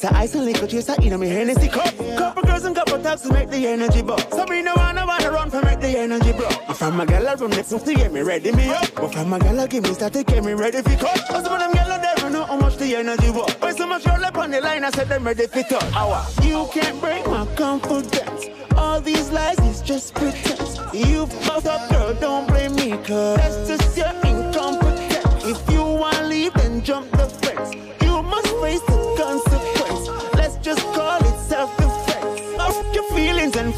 It's 0.05 0.13
a 0.13 0.17
ice 0.19 0.35
and 0.35 0.45
liquor 0.45 0.67
chaser 0.67 0.95
in 1.01 1.19
me 1.19 1.29
Hennessy 1.29 1.67
cup. 1.67 1.97
Couple 2.19 2.43
girls 2.43 2.65
and 2.65 2.77
couple 2.77 2.99
taps 3.03 3.23
to 3.23 3.33
make 3.33 3.49
the 3.49 3.67
energy 3.67 4.03
buzz. 4.03 4.23
So 4.33 4.45
me 4.45 4.61
no 4.61 4.75
wanna 4.77 5.07
wanna 5.07 5.31
run 5.31 5.49
for 5.49 5.63
make 5.63 5.81
the 5.81 5.99
energy. 5.99 6.29
If 6.69 6.83
I'm 6.83 7.01
a 7.01 7.07
gal 7.07 7.27
I 7.27 7.33
run 7.33 7.49
next 7.49 7.71
to 7.71 7.95
get 7.95 8.13
me 8.13 8.21
ready 8.21 8.53
me 8.53 8.69
up. 8.69 8.87
But 8.95 9.15
from 9.15 9.33
a 9.33 9.39
gal 9.39 9.59
I 9.61 9.67
give 9.67 9.83
me 9.85 9.95
start 9.95 10.13
to 10.13 10.23
get 10.23 10.45
me 10.45 10.53
ready 10.53 10.83
for 10.83 10.95
cut. 10.97 11.27
Cause 11.27 11.45
some 11.45 11.55
of 11.55 11.59
them 11.59 11.73
I 11.75 11.97
never 12.03 12.29
know 12.29 12.45
how 12.45 12.59
much 12.59 12.77
the 12.77 12.97
energy 12.97 13.31
was. 13.31 13.51
When 13.55 13.75
so 13.75 13.87
much 13.87 14.05
girl 14.05 14.23
up 14.23 14.37
on 14.37 14.51
the 14.51 14.61
line 14.61 14.85
I 14.85 14.91
said 14.91 15.09
them 15.09 15.25
ready 15.25 15.47
for 15.47 15.63
touch. 15.63 15.95
Hour. 15.95 16.13
Uh? 16.13 16.43
You 16.43 16.69
can't 16.71 17.01
break 17.01 17.27
my 17.27 17.47
confidence. 17.57 18.51
All 18.77 19.01
these 19.01 19.31
lies 19.31 19.59
is 19.61 19.81
just 19.81 20.15
pretense. 20.15 20.81
You 20.93 21.25
fucked 21.25 21.65
up 21.67 21.89
girl, 21.91 22.13
don't 22.21 22.47
blame 22.47 22.75
me 22.75 22.91
cause 23.05 23.39
that's 23.39 23.69
just 23.69 23.97
your 23.97 24.13
incompetence. 24.31 25.45
If 25.47 25.73
you 25.73 25.83
wanna 25.83 26.25
leave 26.25 26.53
then 26.53 26.83
jump 26.83 27.11
the 27.13 27.27
fence. 27.27 27.73
You 28.03 28.23
must 28.23 28.49
face 28.61 28.83
the 28.83 29.15
consequence. 29.17 29.84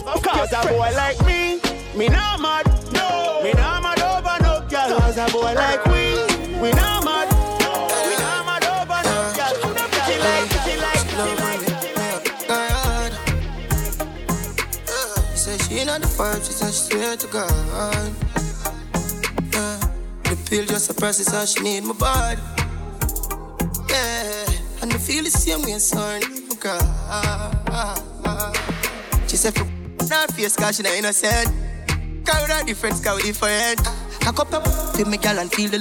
Cause 0.04 0.52
a 0.52 0.60
boy 0.68 0.90
like 0.94 1.18
me, 1.26 1.60
me 1.96 2.08
not 2.08 2.40
mad. 2.40 2.66
No. 2.92 3.40
Me 3.42 3.52
not 3.52 3.82
mad 3.82 4.00
over 4.00 4.38
no 4.42 4.60
girl. 4.68 4.98
Cause 4.98 5.18
a 5.18 5.26
boy 5.32 5.54
like 5.54 5.84
we, 5.86 6.16
we 6.60 6.70
not 6.72 7.04
mad. 7.04 7.28
We 8.06 8.14
not 8.22 8.44
mad 8.46 8.64
over 8.64 9.02
no 9.08 9.16
girl. 9.36 9.54
Say 15.34 15.58
she 15.58 15.84
not 15.84 16.00
the 16.00 16.06
vibe, 16.08 16.44
she 16.44 16.52
said 16.52 16.72
she 16.72 16.82
swear 16.90 17.16
to 17.16 17.26
God. 17.28 18.12
Yeah. 19.52 19.78
The 20.24 20.36
pill 20.48 20.64
just 20.66 20.86
suppresses 20.86 21.28
how 21.28 21.44
she 21.44 21.60
need 21.62 21.84
my 21.84 21.94
body. 21.94 22.40
Yeah, 23.88 24.82
and 24.82 24.92
I 24.92 24.98
feel 24.98 25.24
the 25.24 25.30
same 25.30 25.62
way, 25.62 25.78
son. 25.78 26.22
Oh 26.50 26.56
God. 26.60 26.82
She 29.28 29.36
said, 29.36 29.54
for 29.54 29.66
not 30.10 30.32
face, 30.32 30.56
cause 30.56 30.76
she 30.76 30.82
not 30.82 30.92
innocent. 30.92 31.50
Cause 32.24 32.42
we 32.42 32.48
not 32.48 32.66
different, 32.66 33.02
cause 33.02 33.16
we 33.16 33.30
different. 33.30 33.80
Cock 34.20 34.40
up 34.40 34.52
up, 34.54 34.96
feel 34.96 35.06
me 35.06 35.16
gal 35.16 35.38
and 35.38 35.50
feel 35.52 35.70
the 35.70 35.78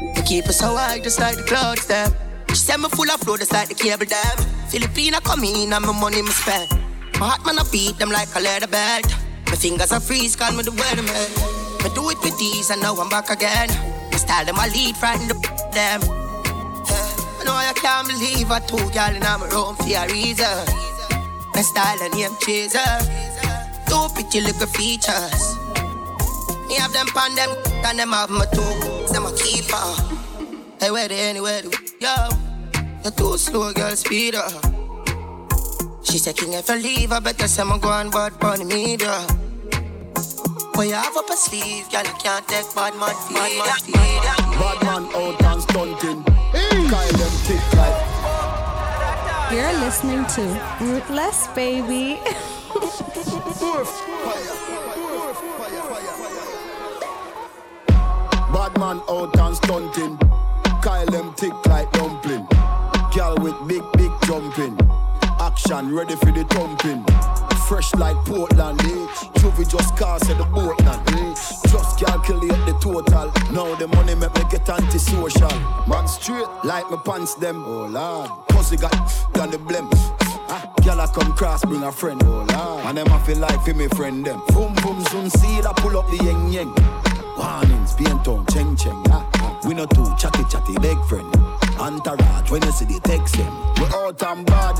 Me 0.00 0.22
keep 0.26 0.44
her 0.46 0.52
so 0.52 0.76
high, 0.76 0.98
just 1.00 1.18
like 1.18 1.36
the 1.36 1.42
clouds, 1.42 1.86
them. 1.86 2.12
She 2.50 2.56
said 2.56 2.78
me 2.78 2.88
full 2.88 3.10
of 3.10 3.20
flow, 3.20 3.36
just 3.36 3.52
like 3.52 3.68
the 3.68 3.74
cable 3.74 4.06
dam. 4.06 4.36
Filipina 4.68 5.22
come 5.22 5.44
in 5.44 5.72
and 5.72 5.84
my 5.84 5.92
money 5.92 6.22
me 6.22 6.30
spend. 6.30 6.70
My 7.18 7.28
heart 7.28 7.44
man 7.44 7.58
I 7.58 7.64
beat 7.72 7.98
them 7.98 8.10
like 8.10 8.28
a 8.36 8.40
leather 8.40 8.66
belt. 8.66 9.06
My 9.46 9.56
fingers 9.56 9.92
are 9.92 10.00
freeze, 10.00 10.36
call 10.36 10.52
me 10.52 10.62
the 10.62 10.70
weatherman. 10.70 11.82
Me 11.82 11.90
do 11.94 12.10
it 12.10 12.18
with 12.22 12.38
these 12.38 12.70
and 12.70 12.82
now 12.82 12.94
I'm 12.94 13.08
back 13.08 13.30
again. 13.30 13.68
My 14.10 14.18
style 14.18 14.44
them 14.44 14.56
I 14.58 14.68
lead, 14.68 14.96
frighten 14.96 15.28
the 15.28 15.34
them. 15.72 16.00
I 16.04 17.44
know 17.44 17.54
I 17.54 17.72
can't 17.74 18.06
believe 18.06 18.50
I 18.50 18.60
two 18.60 18.76
girl 18.76 19.14
in 19.14 19.22
my 19.22 19.48
room 19.50 19.76
for 19.76 19.88
a 19.88 20.06
reason. 20.12 20.88
My 21.54 21.62
style 21.62 21.98
and 22.02 22.14
name 22.14 22.36
chaser. 22.40 23.28
Two 23.88 24.08
pretty 24.14 24.40
little 24.40 24.66
features. 24.68 25.56
Me 26.68 26.74
have 26.74 26.92
them 26.92 27.06
pan 27.08 27.34
them 27.34 27.50
and 27.86 27.98
them 27.98 28.12
have 28.12 28.30
my 28.30 28.44
two. 28.46 29.12
Them 29.12 29.26
a 29.26 29.32
keeper. 29.36 30.18
Hey, 30.80 30.90
where 30.90 31.08
they 31.08 31.20
anywhere? 31.30 31.62
They, 31.62 31.70
yo, 32.00 32.14
you're 33.02 33.12
too 33.12 33.38
slow, 33.38 33.72
girl. 33.72 33.96
Speed 33.96 34.34
up. 34.34 34.52
She 36.04 36.18
said, 36.18 36.36
King, 36.36 36.52
if 36.54 36.70
I 36.70 36.76
leave, 36.76 37.12
I 37.12 37.20
better 37.20 37.48
say 37.48 37.62
I'm 37.62 37.80
going 37.80 38.10
bad 38.10 38.38
bunny 38.38 38.64
media. 38.64 39.26
What 40.74 40.86
you 40.86 40.94
have 40.94 41.16
up 41.16 41.28
a 41.28 41.36
sleeve, 41.36 41.90
girl, 41.90 42.04
you 42.04 42.14
can't 42.22 42.46
take 42.46 42.74
bad 42.74 42.94
man 42.96 43.14
feed. 43.26 43.36
Bad 43.36 43.56
man 43.58 43.78
feed. 43.82 44.22
Bad 44.58 44.82
man 44.84 45.04
out 45.14 45.42
and 45.42 45.62
stunting. 45.62 46.22
Kyle 46.88 47.12
them 47.12 47.34
thick 47.44 47.72
like 47.74 47.98
You're 49.52 49.72
listening 49.80 50.24
to 50.26 50.42
Ruthless 50.80 51.48
Baby. 51.48 52.18
Bad 58.52 58.78
man 58.78 59.00
out 59.08 59.36
and 59.36 59.56
stunting. 59.56 60.16
Kyle 60.80 61.06
them 61.06 61.34
thick 61.34 61.52
like 61.66 61.90
dumpling. 61.92 62.46
Girl 63.14 63.36
with 63.38 63.56
big, 63.66 63.82
big 63.94 64.12
jumping. 64.26 64.78
Action 65.40 65.92
ready 65.92 66.14
for 66.16 66.30
the 66.30 66.44
thumping. 66.44 67.04
Fresh 67.66 67.94
like 67.96 68.16
Portland, 68.26 68.80
eh? 68.82 69.06
Juvie 69.38 69.68
just 69.68 69.96
cast 69.96 70.30
at 70.30 70.38
the 70.38 70.44
boat 70.44 70.80
now, 70.82 71.02
eh? 71.08 71.34
Just 71.68 71.98
calculate 71.98 72.50
the 72.64 72.78
total. 72.80 73.32
Now 73.52 73.74
the 73.74 73.88
money 73.88 74.14
make 74.14 74.34
me 74.34 74.42
get 74.50 74.68
antisocial. 74.68 75.60
Man 75.88 76.06
straight 76.06 76.46
like 76.64 76.88
my 76.90 76.96
pants 77.04 77.34
them. 77.34 77.64
Oh 77.66 77.86
lord, 77.86 78.30
pussy 78.48 78.76
got 78.76 78.92
got 79.32 79.50
the 79.50 79.58
blem. 79.58 80.27
Girl, 80.82 81.00
I 81.00 81.06
come 81.12 81.32
cross, 81.34 81.62
bring 81.64 81.82
a 81.82 81.92
friend, 81.92 82.20
oh. 82.24 82.82
And 82.86 82.96
them 82.96 83.08
I 83.12 83.18
feel 83.20 83.36
like 83.38 83.60
for 83.64 83.74
me 83.74 83.86
friend 83.88 84.24
them. 84.24 84.40
Boom 84.48 84.74
boom 84.76 85.04
soon 85.06 85.28
see 85.28 85.60
that 85.60 85.76
pull 85.76 85.98
up 85.98 86.10
the 86.10 86.16
yeng 86.16 86.50
yeng. 86.50 86.72
Warnings, 87.36 87.92
paint 87.94 88.26
on, 88.26 88.46
cheng 88.46 88.74
cheng. 88.74 89.02
Ah. 89.10 89.60
We 89.66 89.74
no 89.74 89.84
too 89.84 90.06
chatty 90.16 90.44
chatty, 90.44 90.74
big 90.80 90.98
friend. 91.04 91.28
Entourage, 91.78 92.50
when 92.50 92.62
you 92.62 92.72
see 92.72 92.86
the 92.86 92.98
text 93.00 93.36
them. 93.36 93.52
We 93.76 93.84
out 93.92 94.22
and 94.22 94.46
bad, 94.46 94.76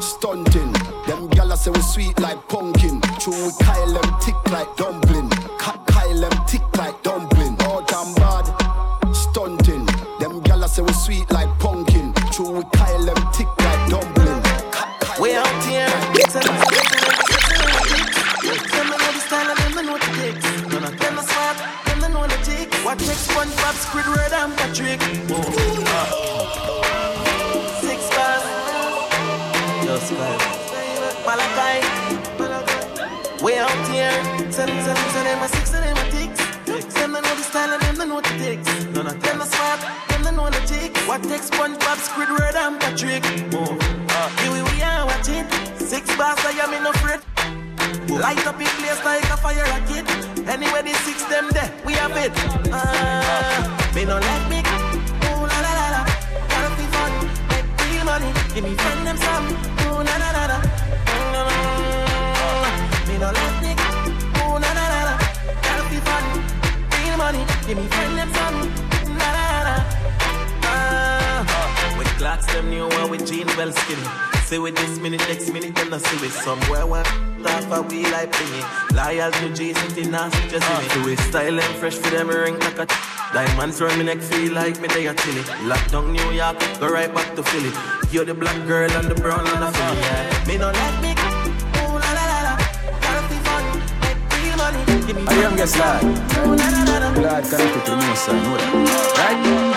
stunting. 0.00 0.72
Them 1.06 1.28
gyal 1.28 1.54
say 1.56 1.70
we 1.70 1.80
sweet 1.80 2.18
like 2.18 2.48
pumpkin. 2.48 3.00
True, 3.20 3.34
we 3.46 3.52
Kyle 3.60 3.92
them 3.92 4.20
thick 4.20 4.50
like 4.50 4.74
dumpling. 4.76 5.03
Diamonds 83.74 83.96
round 83.96 83.98
me 83.98 84.04
neck 84.14 84.22
feel 84.22 84.52
like 84.52 84.80
me 84.80 84.86
they 84.88 85.06
a 85.08 85.14
chilly. 85.14 85.42
Lock 85.66 85.90
down 85.90 86.12
New 86.12 86.30
York, 86.30 86.56
go 86.78 86.88
right 86.88 87.12
back 87.12 87.34
to 87.34 87.42
Philly. 87.42 87.72
You're 88.12 88.24
the 88.24 88.34
black 88.34 88.56
girl 88.68 88.88
and 88.90 89.08
the 89.10 89.16
brown 89.16 89.46
and 89.46 89.62
the 89.62 89.72
Philly. 89.72 89.98
Yeah. 89.98 90.44
Me 90.46 90.58
no 90.58 90.70
let 90.70 91.02
me. 91.02 91.10
Ooh 91.10 91.98
la 91.98 92.12
la 92.14 92.24
la 92.30 92.40
la. 92.46 92.56
Gotta 93.02 93.28
be 93.28 93.34
fun, 93.42 93.64
make 94.02 94.20
real 94.38 94.56
money. 94.56 94.78
I 95.26 95.34
am 95.42 95.56
guess 95.56 95.76
lad. 95.76 96.02
Glad 97.14 97.44
connected 97.44 97.84
to 97.84 97.90
the 97.90 97.96
most, 97.96 98.28
I 98.28 98.32
know 98.42 98.56
that. 98.56 98.70
Right? 99.18 99.74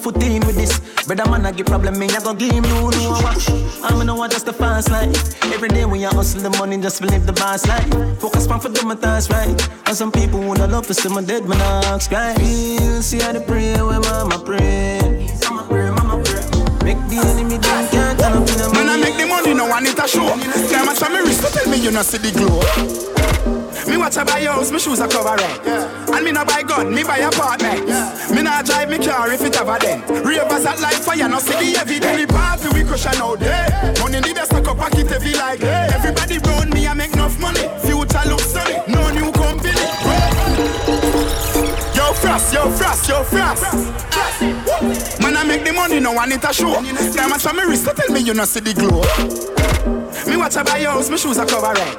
Foot 0.00 0.22
in 0.22 0.46
with 0.46 0.56
this. 0.56 0.80
Brother 1.06 1.30
man, 1.30 1.46
I 1.46 1.52
get 1.52 1.66
problem, 1.66 1.98
me, 1.98 2.08
I 2.08 2.20
gon' 2.20 2.36
give 2.36 2.52
him 2.52 2.64
you 2.64 2.70
know 2.70 3.12
what. 3.22 3.50
I'm 3.84 3.98
gonna 3.98 4.14
want 4.14 4.32
just 4.32 4.46
the 4.46 4.52
fast 4.52 4.90
life. 4.90 5.14
Every 5.52 5.68
day 5.68 5.84
when 5.84 6.00
you 6.00 6.08
hustle 6.08 6.40
the 6.40 6.50
money, 6.58 6.78
just 6.78 6.98
to 6.98 7.06
live 7.06 7.26
the 7.26 7.32
boss 7.32 7.66
life. 7.66 7.88
Focus 8.18 8.46
on 8.48 8.60
for 8.60 8.70
do 8.70 8.82
my 8.86 8.94
right. 8.94 9.68
And 9.86 9.96
some 9.96 10.10
people 10.10 10.40
wanna 10.40 10.66
love 10.66 10.86
to 10.86 10.94
see 10.94 11.08
my 11.08 11.22
dead, 11.22 11.44
man, 11.46 11.60
I 11.60 11.94
ask 11.94 12.10
right. 12.10 12.36
Feel, 12.38 13.02
see 13.02 13.20
how 13.20 13.32
they 13.32 13.44
pray 13.44 13.74
oh, 13.78 13.88
when 13.88 14.00
mama 14.00 14.38
pray. 14.44 15.28
Mama 15.44 15.66
pray, 15.68 15.90
mama 15.90 16.22
pray. 16.24 16.40
Make 16.84 16.98
the 17.08 17.20
enemy 17.20 17.58
think 17.58 17.90
can't 17.90 18.18
turn 18.18 18.32
up 18.32 18.48
in 18.48 18.72
Man, 18.72 18.88
I 18.88 18.96
make 18.96 19.16
the 19.16 19.26
money, 19.26 19.54
no 19.54 19.66
one 19.66 19.86
it 19.86 19.98
a 19.98 20.08
show. 20.08 20.36
Tell 20.68 20.86
my 20.86 20.94
son 20.94 21.12
me 21.12 21.20
wrist, 21.20 21.42
tell 21.52 21.68
me 21.68 21.78
you 21.78 21.90
not 21.90 22.06
see 22.06 22.18
the 22.18 22.32
glow. 22.32 23.59
Watch 24.00 24.16
a 24.16 24.24
buy 24.24 24.44
house, 24.44 24.72
me 24.72 24.78
shoes 24.78 24.98
a 24.98 25.06
cover 25.06 25.36
right. 25.36 25.60
And 26.08 26.24
me 26.24 26.32
no 26.32 26.42
buy 26.42 26.62
gun, 26.62 26.94
me 26.94 27.04
buy 27.04 27.18
apartment. 27.18 27.84
Me 28.34 28.40
not 28.40 28.64
drive 28.64 28.88
me 28.88 28.96
car 28.96 29.30
if 29.30 29.42
it 29.42 29.54
have 29.56 29.68
a 29.68 29.78
dent. 29.78 30.08
Ravers 30.24 30.64
at 30.64 30.80
life 30.80 31.04
fire, 31.04 31.28
no 31.28 31.38
see 31.38 31.52
the 31.52 31.78
evidence. 31.78 32.16
We 32.16 32.24
party, 32.24 32.68
we 32.72 32.82
crush 32.82 33.04
and 33.04 33.16
out 33.16 33.38
there. 33.40 33.68
Money 34.00 34.16
in 34.16 34.22
the 34.22 34.32
best, 34.32 34.54
I 34.54 34.62
pocket 34.62 35.06
heavy 35.06 35.34
like. 35.36 35.60
Everybody 35.60 36.38
round 36.38 36.72
me, 36.72 36.86
I 36.86 36.94
make 36.94 37.12
enough 37.12 37.38
money. 37.38 37.60
Future 37.84 38.24
looks 38.24 38.46
sunny, 38.46 38.80
no 38.88 39.10
new 39.12 39.30
company. 39.32 39.84
Yo, 41.92 42.14
frost, 42.14 42.54
yo, 42.54 42.70
frost, 42.70 43.06
yo, 43.06 43.22
frost. 43.22 43.62
Man, 45.20 45.36
I 45.36 45.44
make 45.44 45.62
the 45.62 45.74
money, 45.74 46.00
no 46.00 46.12
one 46.12 46.32
it 46.32 46.42
a 46.42 46.54
show. 46.54 46.72
I 46.72 47.36
saw 47.36 47.52
me 47.52 47.64
wrist, 47.64 47.84
tell 47.84 48.08
me 48.08 48.20
you 48.20 48.32
not 48.32 48.48
see 48.48 48.60
the 48.60 48.72
glow. 48.72 49.99
Me 50.26 50.36
watch 50.36 50.56
a 50.56 50.64
buy 50.64 50.82
house, 50.84 51.10
me 51.10 51.16
shoes 51.16 51.38
a 51.38 51.46
cover 51.46 51.72
right. 51.72 51.96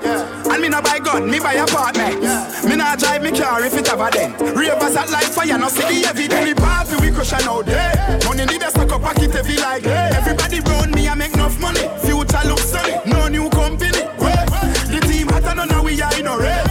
And 0.51 0.61
me 0.61 0.69
no 0.69 0.81
buy 0.81 0.99
gun, 0.99 1.29
me 1.29 1.39
buy 1.39 1.53
apartment. 1.53 2.21
Me 2.65 2.75
not 2.75 2.99
drive 2.99 3.23
me 3.23 3.31
car 3.31 3.63
if 3.63 3.73
it 3.73 3.87
have 3.87 3.99
a 3.99 4.11
dent. 4.11 4.39
Ravers 4.55 4.95
at 4.95 5.09
life 5.09 5.33
fire, 5.33 5.57
no 5.57 5.67
see 5.67 6.01
the 6.01 6.07
evidence. 6.07 6.45
We 6.45 6.53
party, 6.53 6.95
we 7.01 7.11
crush 7.11 7.33
and 7.33 7.47
out 7.47 7.65
there. 7.65 8.19
Money 8.25 8.43
in 8.43 8.47
the 8.47 8.57
best, 8.59 8.77
I 8.77 8.85
pocket 8.85 9.31
heavy 9.31 9.57
like. 9.57 9.85
Everybody 9.85 10.59
round 10.61 10.93
me, 10.93 11.07
I 11.07 11.15
make 11.15 11.33
enough 11.33 11.59
money. 11.59 11.87
Future 12.03 12.47
looks 12.47 12.65
sunny, 12.65 12.95
no 13.05 13.27
new 13.27 13.49
company. 13.49 13.91
The 13.91 14.99
team 15.07 15.27
hotter, 15.27 15.55
no 15.55 15.65
now 15.65 15.83
we 15.83 16.01
are 16.01 16.19
in 16.19 16.27
a 16.27 16.37
red. 16.37 16.70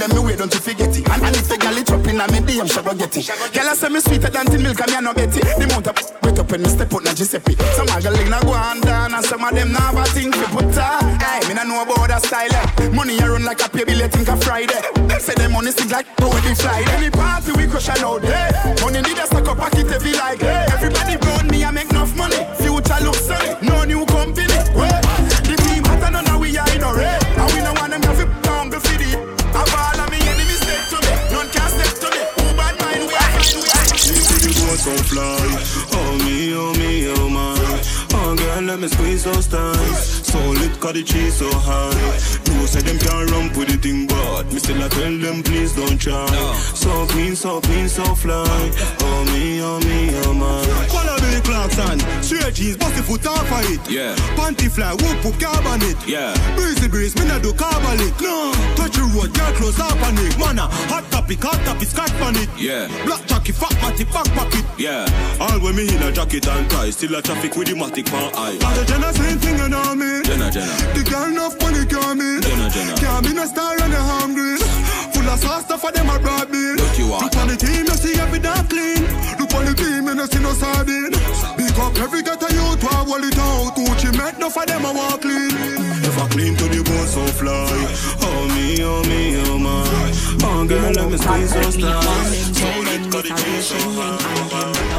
Them 0.00 0.10
me 0.16 0.20
way, 0.24 0.36
don't 0.36 0.52
you 0.52 0.60
forget 0.60 0.90
it. 0.96 1.04
And, 1.08 1.22
and 1.22 1.36
if 1.36 1.46
the 1.48 1.56
girl 1.60 1.76
it 1.76 1.90
up 1.92 2.06
in 2.08 2.20
a 2.20 2.24
me 2.32 2.40
DM, 2.40 2.66
she 2.66 2.80
go 2.82 2.92
get 2.96 3.12
it. 3.16 3.28
Girl 3.52 3.68
I 3.68 3.74
say 3.76 3.88
me 3.88 4.00
sweeter 4.00 4.30
than 4.32 4.46
tin 4.46 4.62
milk, 4.62 4.80
and 4.80 4.90
me 4.90 4.96
a 4.96 5.00
no 5.00 5.12
bet 5.14 5.36
it. 5.36 5.44
The 5.44 5.64
amount 5.68 5.86
of 5.88 5.96
wet 6.24 6.38
up 6.40 6.50
when 6.50 6.62
me 6.62 6.68
step 6.68 6.92
out 6.92 7.04
na 7.04 7.12
Giuseppe. 7.12 7.54
Some 7.76 7.88
a 7.92 8.00
girl 8.00 8.16
inna 8.16 8.40
go 8.42 8.54
and 8.56 8.82
down, 8.82 9.14
and 9.14 9.24
some 9.24 9.44
of 9.44 9.52
them 9.54 9.72
now 9.72 9.92
a 9.94 10.04
thing 10.16 10.32
fi 10.32 10.46
put 10.50 10.72
her. 10.74 10.96
Hey, 11.20 11.44
me 11.48 11.54
no 11.54 11.62
know 11.68 11.82
about 11.84 12.08
that 12.08 12.22
style. 12.24 12.48
eh. 12.50 12.88
Money 12.96 13.18
a 13.20 13.28
run 13.28 13.44
like 13.44 13.60
a 13.60 13.68
pay 13.68 13.84
bill, 13.84 14.00
think 14.08 14.28
a 14.28 14.36
Friday. 14.40 14.80
Say 15.20 15.34
them 15.36 15.52
money 15.52 15.70
stick 15.70 15.90
like 15.92 16.08
how 16.18 16.32
we 16.32 16.54
fly. 16.56 16.80
Any 16.96 17.10
party 17.10 17.52
we 17.52 17.66
crush 17.68 17.88
and 17.92 18.00
out 18.00 18.22
there. 18.22 18.50
Money 18.80 19.02
need 19.04 19.18
a 19.20 19.26
stack 19.28 19.46
up 19.46 19.58
pocket 19.58 19.86
heavy 19.92 20.16
like. 20.16 20.42
Everybody 20.42 21.16
round 21.28 21.50
me, 21.50 21.64
I 21.64 21.70
make 21.70 21.90
enough 21.90 22.16
money. 22.16 22.40
So 34.80 34.96
fly. 35.12 35.36
Oh 35.92 36.16
me, 36.24 36.54
oh 36.54 36.72
me, 36.74 37.08
oh 37.08 37.28
my. 37.28 37.54
Oh 38.14 38.34
girl, 38.34 38.62
let 38.62 38.80
me 38.80 38.88
squeeze 38.88 39.24
those 39.24 39.46
thighs. 39.46 40.26
So 40.26 40.38
lit, 40.38 40.80
cause 40.80 40.94
the 40.94 41.02
cheese 41.02 41.36
so 41.36 41.50
high. 41.52 41.90
No 42.54 42.66
say 42.66 42.80
them 42.80 42.98
can't 42.98 43.30
run 43.30 43.52
with 43.56 43.68
the 43.68 43.76
thing, 43.76 44.06
but 44.06 44.44
me 44.52 44.58
still 44.58 44.82
I 44.82 44.88
tell 44.88 45.16
them 45.18 45.42
please 45.42 45.74
don't 45.76 45.98
try. 46.00 46.26
So 46.74 47.06
clean, 47.06 47.36
so 47.36 47.60
clean, 47.60 47.88
so 47.88 48.04
fly. 48.14 48.70
Oh 49.00 49.24
me, 49.32 49.60
oh 49.62 49.78
me, 49.80 50.10
oh 50.24 50.32
my. 50.32 51.19
Billy 51.30 51.42
Clarkson, 51.42 52.00
straight 52.22 52.54
jeans, 52.54 52.76
bust 52.76 52.96
the 52.96 53.02
foot 53.04 53.24
off 53.24 53.46
of 53.52 53.62
it. 53.70 53.78
Yeah. 53.88 54.16
Panty 54.34 54.68
fly, 54.68 54.90
whoop 54.98 55.16
put 55.22 55.38
carbon 55.38 55.80
it. 55.86 55.96
Yeah. 56.02 56.34
Breezy 56.56 56.88
breeze, 56.88 57.14
me 57.14 57.24
not 57.24 57.40
do 57.42 57.52
carbolic. 57.54 58.18
No, 58.20 58.50
touch 58.74 58.98
the 58.98 59.06
road, 59.14 59.30
girl 59.32 59.52
close 59.54 59.78
up 59.78 59.94
on 60.02 60.18
it. 60.18 60.36
Mana, 60.38 60.66
hot 60.90 61.08
topic, 61.12 61.38
hot 61.40 61.62
topic, 61.64 61.86
scotch 61.86 62.10
on 62.20 62.34
it. 62.34 62.50
Yeah. 62.58 62.90
Black 63.06 63.24
jockey, 63.26 63.52
fat 63.52 63.70
matty, 63.78 64.04
back 64.10 64.26
pocket. 64.34 64.64
Yeah. 64.76 65.06
All 65.38 65.60
when 65.60 65.76
me 65.76 65.86
in 65.86 66.02
a 66.02 66.10
jacket 66.10 66.48
and 66.48 66.68
tie, 66.68 66.90
still 66.90 67.14
a 67.14 67.22
traffic 67.22 67.54
with 67.54 67.68
the 67.68 67.74
matic 67.74 68.10
pan 68.10 68.34
eye. 68.34 68.58
All 68.66 68.74
the 68.74 68.84
Jenna 68.84 69.14
same 69.14 69.38
thing 69.38 69.56
you 69.56 69.68
know 69.68 69.94
me. 69.94 70.26
Jenna, 70.26 70.50
Jenna. 70.50 70.74
The 70.98 71.06
girl 71.06 71.30
enough 71.30 71.54
money 71.62 71.86
can't 71.86 72.18
me. 72.18 72.40
Jenna, 72.42 72.66
Jenna. 72.74 72.96
Can't 72.98 73.22
be 73.22 73.32
no 73.34 73.46
star 73.46 73.78
and 73.78 73.94
a 73.94 74.02
hungry. 74.02 74.58
Full 75.30 75.36
of 75.36 75.42
sauce 75.44 75.64
stuff 75.64 75.80
for 75.80 75.92
them 75.92 76.10
a 76.10 76.18
broad 76.18 76.50
bill. 76.50 76.74
Look 76.74 76.98
you 76.98 77.12
are. 77.12 77.22
Look 77.22 77.36
on 77.36 77.46
the 77.46 77.56
team, 77.56 77.86
you 77.86 77.94
see 77.94 78.18
every 78.18 78.40
damn 78.40 78.66
clean. 78.66 78.98
Look 79.38 79.54
on 79.54 79.64
the 79.64 79.74
team, 79.78 80.08
you 80.08 80.14
no 80.16 80.26
see 80.26 80.42
no 80.42 80.50
sardine. 80.52 81.14
Pick 81.54 81.78
up 81.78 81.94
every 82.02 82.22
get 82.22 82.42
a 82.42 82.50
youth, 82.52 82.82
I 82.82 83.04
wall 83.06 83.22
it 83.22 83.38
out. 83.38 83.76
Gucci 83.76 84.10
make 84.18 84.38
no 84.40 84.50
for 84.50 84.66
them 84.66 84.84
a 84.84 84.92
walk 84.92 85.22
clean. 85.22 85.54
If 86.02 86.18
I 86.18 86.26
clean 86.34 86.56
to 86.56 86.64
the 86.66 86.82
bone 86.82 87.06
so 87.06 87.22
fly. 87.38 87.70
Oh 88.26 88.48
me, 88.58 88.82
oh 88.82 89.04
me, 89.06 89.38
oh 89.46 89.56
my. 89.56 89.86
Oh 90.42 90.66
girl, 90.66 90.90
let 90.98 91.08
me 91.08 91.16
squeeze 91.16 91.54
those 91.54 91.76
thighs. 91.76 92.58
So 92.58 92.66
lit, 92.82 93.02
cause 93.12 93.22
the 93.22 93.30
cheese 93.38 93.66
so 93.70 93.78
high. 93.78 94.18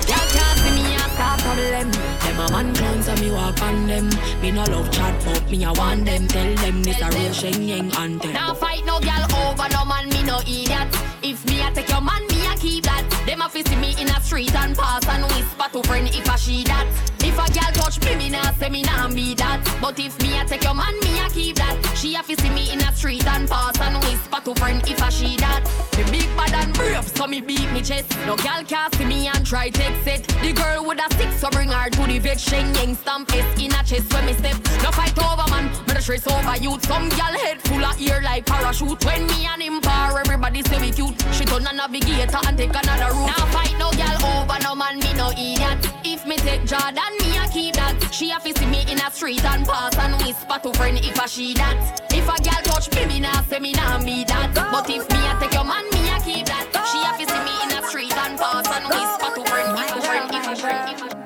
Y'all 0.08 0.28
can't 0.32 0.60
see 0.63 0.80
me 0.80 0.96
a 0.96 1.10
start 1.12 1.41
problem. 1.41 2.11
Them 2.32 2.48
a 2.48 2.52
man 2.52 2.74
clowns 2.74 3.10
and 3.10 3.20
me 3.20 3.30
walk 3.30 3.62
on 3.62 3.88
them. 3.88 4.10
Me 4.41 4.52
no 4.52 4.63
love 4.63 4.89
chat, 4.89 5.13
but 5.26 5.52
me 5.52 5.65
a 5.65 5.74
want 5.74 6.06
them. 6.06 6.30
Tell 6.30 6.56
them 6.56 6.82
this 6.82 7.02
a 7.02 7.10
real 7.10 7.34
Shen 7.34 7.62
Yang 7.62 7.94
anthem. 7.98 8.32
Now 8.32 8.54
fight 8.54 8.86
no 8.86 9.02
girl 9.02 9.26
over 9.36 9.67
no 9.67 9.84
man, 9.84 10.08
me 10.08 10.24
no 10.24 10.39
idiot. 10.39 10.88
If 11.22 11.46
me 11.46 11.60
a 11.60 11.70
take 11.74 11.89
your 11.89 12.00
man, 12.00 12.26
me 12.28 12.48
a 12.48 12.56
keep 12.56 12.86
that. 12.86 13.04
Them 13.26 13.41
a 13.41 13.50
fi 13.50 13.63
see 13.63 13.76
me 13.76 13.96
in 14.00 14.08
a 14.08 14.22
street 14.22 14.56
and 14.56 14.78
pass 14.78 15.06
and 15.10 15.26
whisper 15.26 15.67
to 15.74 15.84
friend 15.86 16.08
if 16.08 16.26
a 16.34 16.38
she 16.38 16.63
that. 16.63 16.88
If 17.32 17.39
a 17.39 17.48
girl 17.54 17.72
touch 17.72 18.04
me, 18.04 18.15
me 18.15 18.30
nah 18.30 18.52
say 18.52 18.70
me 18.70 18.82
nah 18.84 19.08
be 19.08 19.34
that. 19.36 19.63
But 19.80 19.98
if 20.00 20.20
me 20.22 20.38
a 20.38 20.44
take 20.44 20.63
your 20.63 20.74
man, 20.74 21.00
me 21.00 21.20
a 21.20 21.30
keep 21.30 21.56
that. 21.56 21.80
She 21.96 22.13
a 22.15 22.22
fi 22.22 22.36
see 22.36 22.50
me 22.50 22.74
in 22.74 22.82
a 22.82 22.91
street 22.94 23.26
and 23.26 23.48
pass 23.48 23.80
and 23.80 23.96
whisper 24.04 24.41
to 24.44 24.56
friend 24.60 24.84
if 24.86 25.00
a 25.00 25.10
she 25.10 25.38
that. 25.38 25.63
Me 25.96 26.04
big 26.12 26.28
bad 26.36 26.54
and 26.54 26.74
brave, 26.74 27.08
so 27.08 27.28
me 27.28 27.39
beat 27.39 27.72
me 27.72 27.82
chest. 27.82 28.12
No 28.28 28.36
girl 28.36 28.63
can 28.67 28.91
see 28.94 29.06
me 29.06 29.28
and 29.30 29.46
try 29.46 29.70
take 29.70 29.96
it. 30.06 30.28
The 30.44 30.52
girl 30.52 30.86
with 30.86 31.00
a 31.00 31.08
stick, 31.13 31.32
so 31.32 31.50
bring 31.50 31.70
her 31.70 31.89
to 31.89 32.04
the 32.06 32.20
vet. 32.20 32.39
Shen 32.39 32.76
Yang 32.76 32.96
stamp 32.96 33.34
S 33.34 33.48
in 33.62 33.72
a 33.72 33.84
chest 33.84 34.12
when 34.13 34.26
me 34.26 34.34
step. 34.34 34.58
No 34.84 34.91
fight 34.91 35.17
over 35.17 35.50
man, 35.50 35.72
me 35.88 35.94
the 35.94 36.02
stress 36.02 36.28
over 36.28 36.58
youth. 36.58 36.86
Some 36.86 37.08
girl 37.10 37.36
head 37.48 37.62
full 37.62 37.86
of 37.86 37.96
ear 38.02 38.22
like 38.24 38.46
parachute. 38.46 39.06
When 39.06 39.26
me 39.28 39.48
and 39.48 39.62
him 39.62 39.80
par, 39.80 40.20
everybody 40.20 40.63
say 40.63 40.82
we 40.82 40.91
cute. 40.91 41.15
She 41.32 41.46
turn 41.46 41.65
a 41.65 41.72
navigator 41.72 42.39
and 42.46 42.58
take 42.58 42.76
another 42.76 43.15
route. 43.15 43.32
Now 43.32 43.46
fight 43.56 43.76
no 43.80 43.89
girl 43.91 44.20
over 44.36 44.60
no 44.63 44.76
man, 44.76 45.00
me 45.00 45.13
no 45.13 45.32
idiot. 45.32 45.80
If 46.04 46.26
me 46.28 46.36
take 46.38 46.65
Jordan, 46.65 47.13
me 47.22 47.31
a 47.38 47.48
keep 47.48 47.76
that. 47.76 47.96
She 48.12 48.32
a 48.32 48.39
fi 48.39 48.52
see 48.52 48.65
me 48.65 48.82
in 48.91 49.00
a 49.00 49.12
street 49.12 49.44
and 49.46 49.65
pass 49.65 49.98
and 49.98 50.15
whisper 50.24 50.60
to 50.63 50.74
friend 50.78 50.98
if 50.98 51.17
a 51.24 51.28
she 51.28 51.54
that. 51.56 52.02
If 52.12 52.28
a 52.28 52.36
girl 52.41 52.62
touch 52.63 52.89
me, 52.96 53.06
me 53.06 53.20
nah 53.20 53.41
say 53.44 53.60
me 53.60 53.74
nah 53.74 54.00
be 54.04 54.24
that. 54.26 54.54
But 54.54 54.89
if 54.89 55.10
me 55.10 55.28
a 55.28 55.36
take 55.39 55.54
your 55.54 55.63
man, 55.63 55.86
me 55.91 56.10
a 56.10 56.20
keep 56.20 56.46
that. 56.48 56.67
She 56.91 57.00
a 57.02 57.13
fi 57.17 57.26
see 57.26 57.44
me 57.46 57.54
in 57.63 57.72
a 57.78 57.82
street 57.88 58.15
and 58.17 58.38
pass 58.38 58.67
and 58.67 58.86
whisper 58.89 59.30
to 59.36 59.44
friend 59.50 59.78
if 59.80 59.96
a 59.96 60.02
friend 60.02 60.32
if 60.34 60.48
a 60.48 60.56
friend 60.56 60.89
if 60.91 61.02
a 61.02 61.22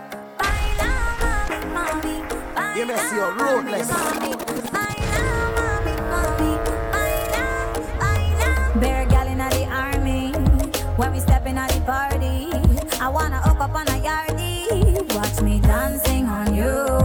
You 2.78 2.86
may 2.86 2.98
see 2.98 3.16
your 3.16 3.34
roadless. 3.36 3.88
Bear 8.80 9.06
gal 9.06 9.28
inna 9.28 9.50
the 9.50 9.66
army. 9.72 10.34
When 10.98 11.14
we 11.14 11.20
step 11.22 11.46
inna 11.48 11.68
the 11.70 11.80
party, 11.82 12.52
I 13.00 13.08
wanna 13.08 13.42
me 15.42 15.60
dancing 15.60 16.26
on 16.28 16.54
you. 16.56 17.05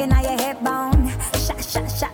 in 0.00 0.10
your 0.10 0.38
head 0.40 0.62
bone. 0.64 1.12
Sha, 1.34 1.56
sha, 1.60 1.86
sha. 1.86 2.09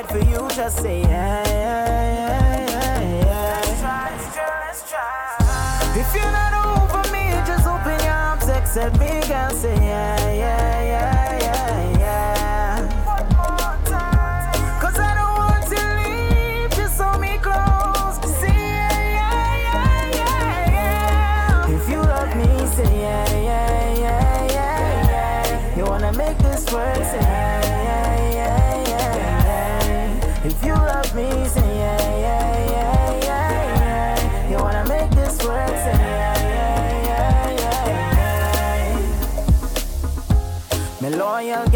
for 0.00 0.18
you, 0.18 0.48
just 0.56 0.78
say 0.78 1.02
yeah, 1.02 1.48
yeah. 1.48 1.91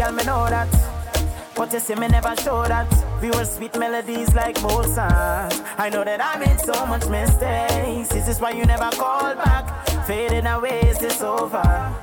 girl, 0.07 0.15
me 0.15 0.23
know 0.23 0.47
that. 0.49 0.67
But 1.55 1.73
you 1.73 1.79
see, 1.79 1.95
me 1.95 2.07
never 2.07 2.35
show 2.37 2.63
that. 2.67 2.87
We 3.21 3.31
were 3.31 3.45
sweet 3.45 3.77
melodies 3.77 4.33
like 4.35 4.61
Mozart. 4.61 5.53
I 5.77 5.89
know 5.91 6.03
that 6.03 6.21
I 6.23 6.37
made 6.37 6.59
so 6.59 6.85
much 6.85 7.07
mistakes. 7.07 8.09
This 8.09 8.27
Is 8.27 8.39
why 8.39 8.51
you 8.51 8.65
never 8.65 8.89
call 8.91 9.35
back? 9.35 9.87
Fading 10.05 10.45
away, 10.45 10.81
is 10.81 10.99
this 10.99 11.21
over? 11.21 11.93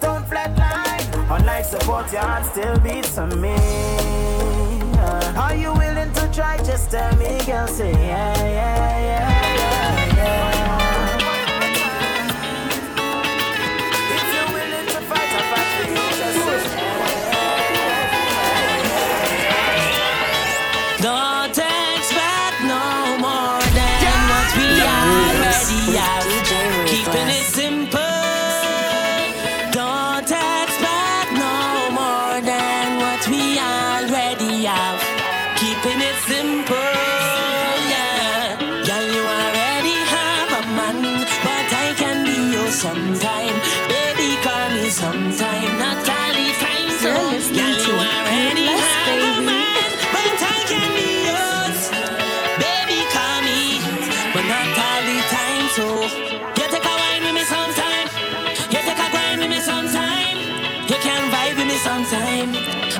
Don't 0.00 0.26
flatline. 0.26 1.36
Unlike 1.36 1.64
support, 1.64 2.12
your 2.12 2.22
heart 2.22 2.44
still 2.46 2.78
beats 2.80 3.16
on 3.18 3.40
me. 3.40 3.56
Are 5.36 5.54
you 5.54 5.72
willing 5.72 6.12
to 6.12 6.30
try? 6.32 6.56
Just 6.58 6.90
tell 6.90 7.14
me, 7.16 7.38
girl, 7.46 7.68
say 7.68 7.92
yeah, 7.92 8.38
yeah, 8.38 8.98
yeah. 9.00 9.33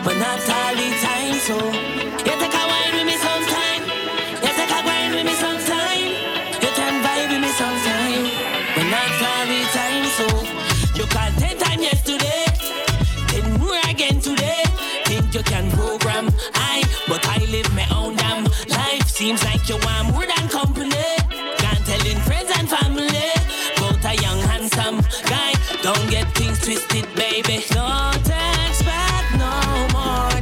but 0.05 0.17
not 0.19 0.39
all 0.39 0.75
the 0.77 0.89
time. 1.01 1.35
So 1.49 1.57
you 1.57 2.35
take 2.41 2.55
a 2.55 2.65
wine 2.71 2.93
with 2.93 3.07
me 3.09 3.17
sometime. 3.17 3.83
You 4.45 4.53
take 4.53 4.71
a 4.71 4.81
wine 4.85 5.13
with 5.17 5.25
me 5.25 5.35
sometime. 5.35 6.09
You 6.61 6.71
can 6.77 6.95
vibe 7.03 7.29
with 7.33 7.41
me 7.41 7.51
sometime, 7.57 8.25
but 8.77 8.87
not 8.93 9.13
all 9.31 9.45
the 9.49 9.61
time. 9.73 10.05
So 10.19 10.27
you 10.99 11.05
call 11.09 11.31
ten 11.41 11.57
times 11.57 11.83
yesterday, 11.83 12.45
ten 13.29 13.45
more 13.59 13.81
again 13.89 14.21
today. 14.21 14.63
Think 15.07 15.35
you 15.35 15.43
can 15.43 15.71
program 15.73 16.29
I, 16.55 16.85
but 17.09 17.27
I 17.27 17.39
live 17.47 17.73
my 17.75 17.87
own 17.91 18.17
damn 18.17 18.45
life. 18.69 19.09
Seems 19.09 19.43
like 19.45 19.69
you 19.69 19.79
want 19.87 20.13
more 20.13 20.27
than 20.27 20.49
company. 20.49 21.09
Can't 21.59 21.83
tell 21.87 22.07
in 22.07 22.19
friends 22.29 22.51
and 22.59 22.69
family. 22.69 23.33
Both 23.79 24.05
a 24.05 24.15
young 24.21 24.41
handsome 24.51 25.01
guy. 25.25 25.53
Don't 25.83 26.11
get 26.11 26.27
things 26.35 26.59
twisted, 26.61 27.07
baby. 27.15 27.65
Don't 27.71 28.25
tell 28.25 28.54
no 29.39 29.89
more. 29.93 30.34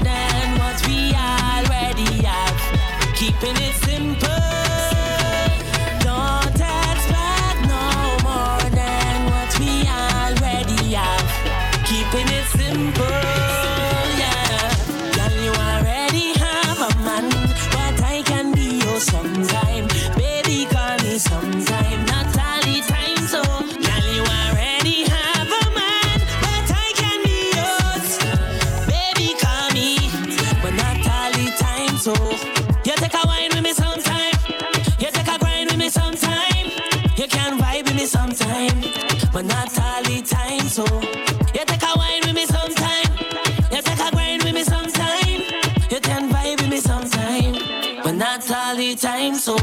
all 48.72 48.78
the 48.78 48.94
time, 48.94 49.34
so 49.34 49.54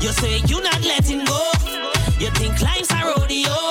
you 0.00 0.08
say 0.08 0.40
you're 0.48 0.62
not 0.62 0.82
letting 0.84 1.24
go. 1.24 1.50
You 2.18 2.30
think 2.30 2.60
life's 2.60 2.90
a 2.90 3.14
rodeo. 3.16 3.69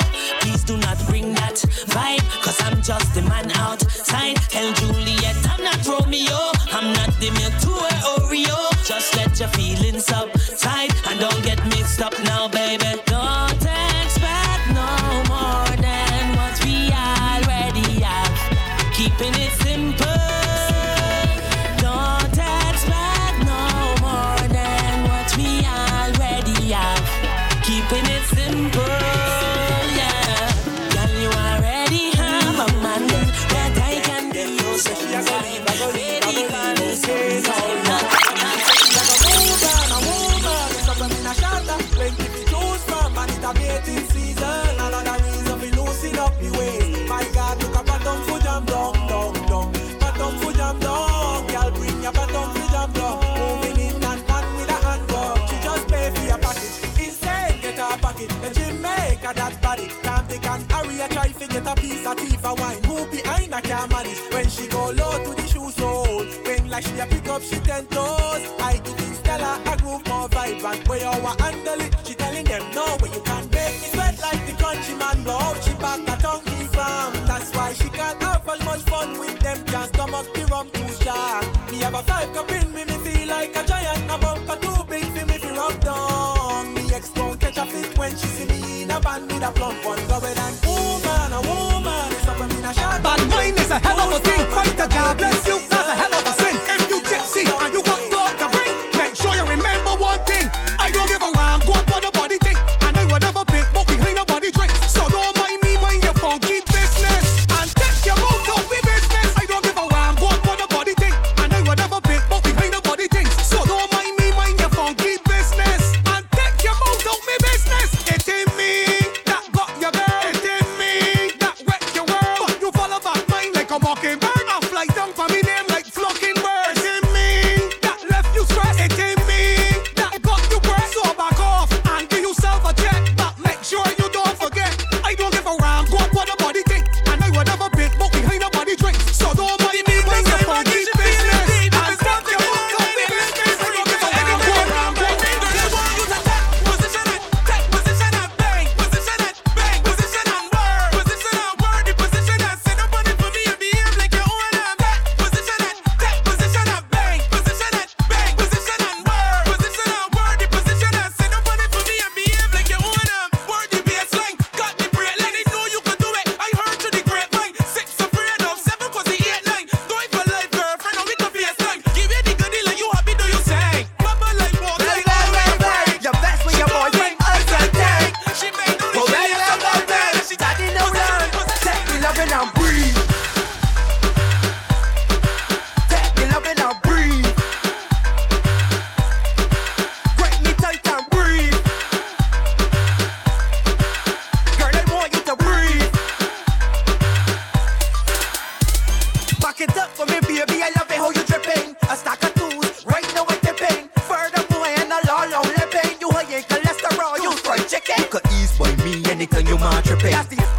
Take 207.85 207.99
it. 207.99 208.09
Cause 208.09 208.21
ease 208.33 208.57
by 208.57 208.75
me 208.83 209.03
anytime 209.09 209.47
you 209.47 209.57
march 209.57 209.87
your 209.87 209.97
pace. 209.97 210.58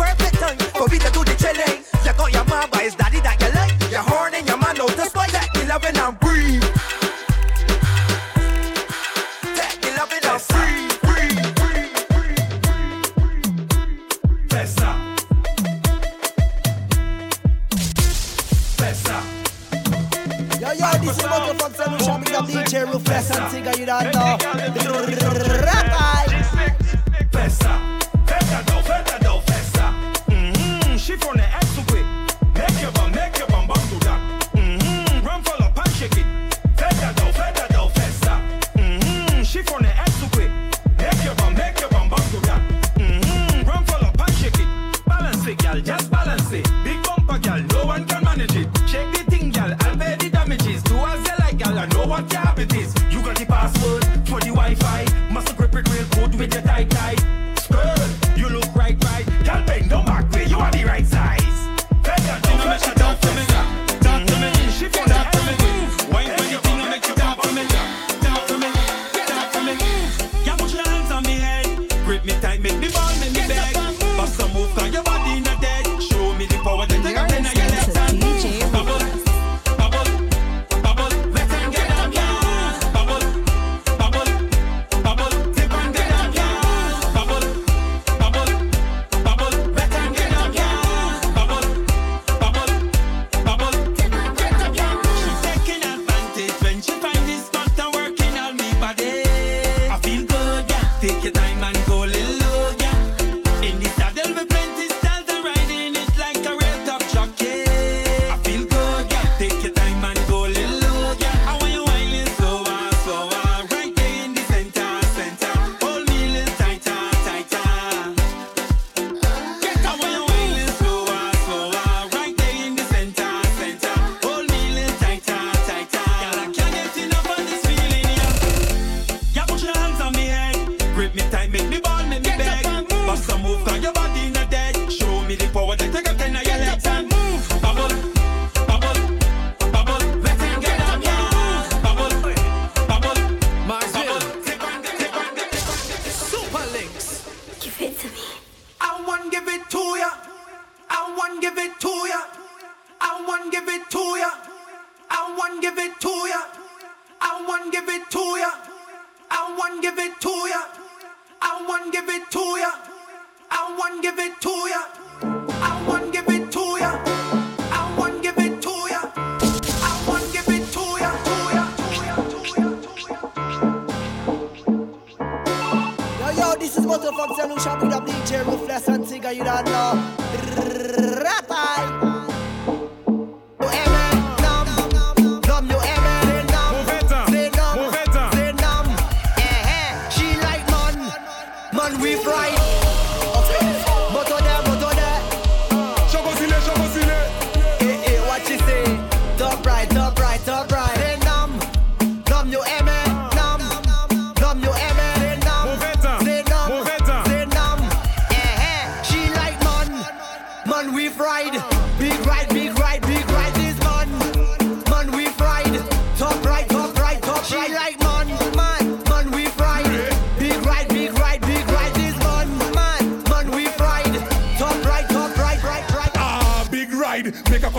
But 176.91 177.05
you 177.05 177.13
fuck 177.13 177.37
solution 177.39 177.79
with 177.79 177.95
a 177.95 178.01
bleach 178.01 178.31
hair, 178.31 178.43
ruthless 178.43 178.89
and 178.89 179.07
cigar, 179.07 179.33
you 179.33 179.45
don't 179.45 179.65
know. 179.67 180.90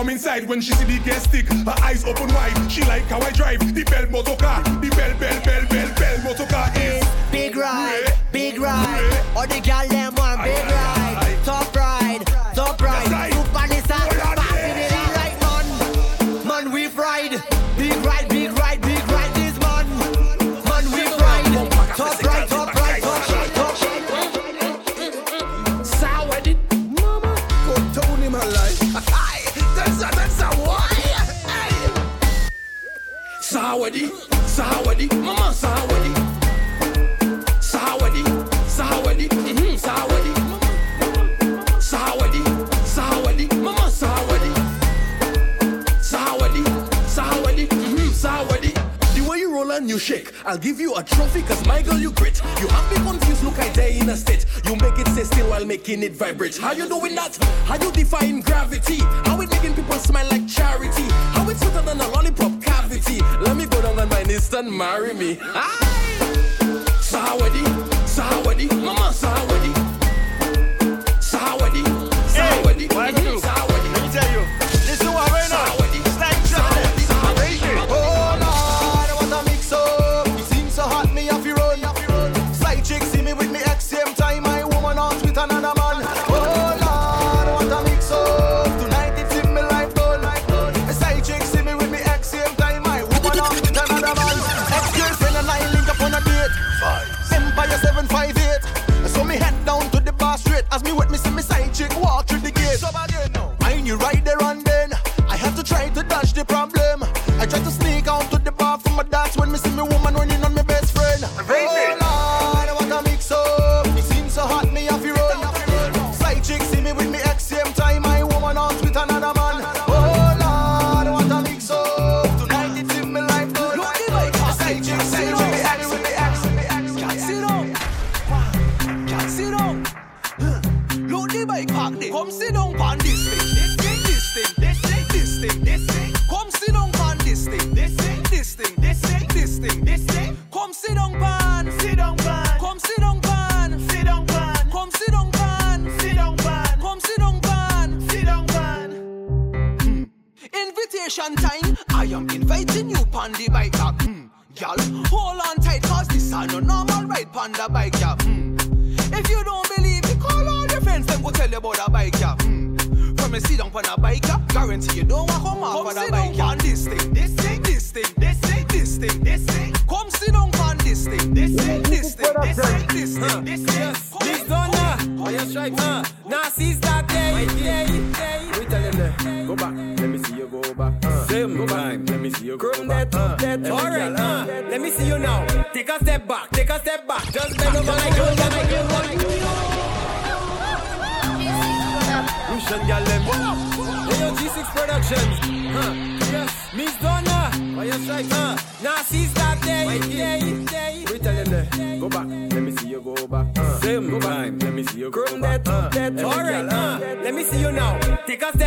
come 0.01 0.09
inside 0.09 0.47
when 0.47 0.59
she 0.59 0.73
see 0.73 0.85
the 0.85 0.97
gas 1.05 1.25
stick. 1.25 1.47
Her 1.47 1.75
eyes 1.83 2.03
open 2.05 2.27
wide. 2.33 2.71
She 2.71 2.81
like 2.85 3.03
how 3.03 3.19
I 3.21 3.31
drive. 3.31 3.59
The 3.59 3.83
bell 3.83 4.07
motor 4.09 4.35
car. 4.35 4.63
The 4.63 4.89
bell, 4.97 5.13
bell, 5.19 5.39
bell, 5.43 5.70
Sawadi, 33.51 34.07
Sawadi, 34.47 35.11
Mama 35.21 35.51
Sawadi. 35.51 36.13
Sawadi, 37.59 38.23
Sawadi, 38.65 39.27
mm-hmm, 39.27 39.75
Sawadi. 39.75 40.31
Sawadi, 41.81 42.41
Sawadi, 42.87 43.53
Mama 43.61 43.91
Sawadi. 43.91 44.51
Sawadi, 45.99 46.63
Sawadi, 47.11 47.67
mm-hmm, 47.67 48.07
Sawadi. 48.15 48.71
The 49.15 49.29
way 49.29 49.39
you 49.39 49.53
roll 49.53 49.71
and 49.71 49.89
you 49.89 49.99
shake, 49.99 50.31
I'll 50.45 50.57
give 50.57 50.79
you 50.79 50.95
a 50.95 51.03
trophy 51.03 51.41
cause 51.41 51.67
my 51.67 51.81
girl 51.81 51.99
you 51.99 52.11
great. 52.13 52.41
You 52.61 52.69
have 52.69 52.89
me 52.89 53.05
confused, 53.05 53.43
look 53.43 53.59
I 53.59 53.67
die 53.73 53.99
in 53.99 54.07
a 54.07 54.15
state. 54.15 54.45
You 54.63 54.77
make 54.77 54.97
it 54.97 55.09
stay 55.09 55.25
still 55.25 55.49
while 55.49 55.65
making 55.65 56.03
it 56.03 56.13
vibrate. 56.13 56.55
How 56.55 56.71
you 56.71 56.87
doing 56.87 57.15
that? 57.15 57.35
How 57.65 57.75
you 57.75 57.91
defying 57.91 58.39
gravity? 58.43 58.99
How 59.25 59.41
it 59.41 59.49
making 59.49 59.73
people 59.75 59.95
smile 59.95 60.29
like 60.29 60.47
charity? 60.47 61.03
How 61.33 61.49
it's 61.49 61.59
sweeter 61.59 61.81
than 61.81 61.99
a 61.99 62.07
lollipop? 62.07 62.60
Haiti. 63.05 63.21
Let 63.39 63.55
me 63.55 63.65
go 63.65 63.81
down 63.81 63.99
on 63.99 64.09
my 64.09 64.23
knees 64.23 64.53
and 64.53 64.71
marry 64.71 65.13
me. 65.13 65.35
Sawadi, 67.01 67.63
Sawadi, 68.05 68.69
Mama 68.83 69.11
Sawadi. 69.13 69.73
Sawadi, 71.19 71.83
Sawadi. 72.27 73.40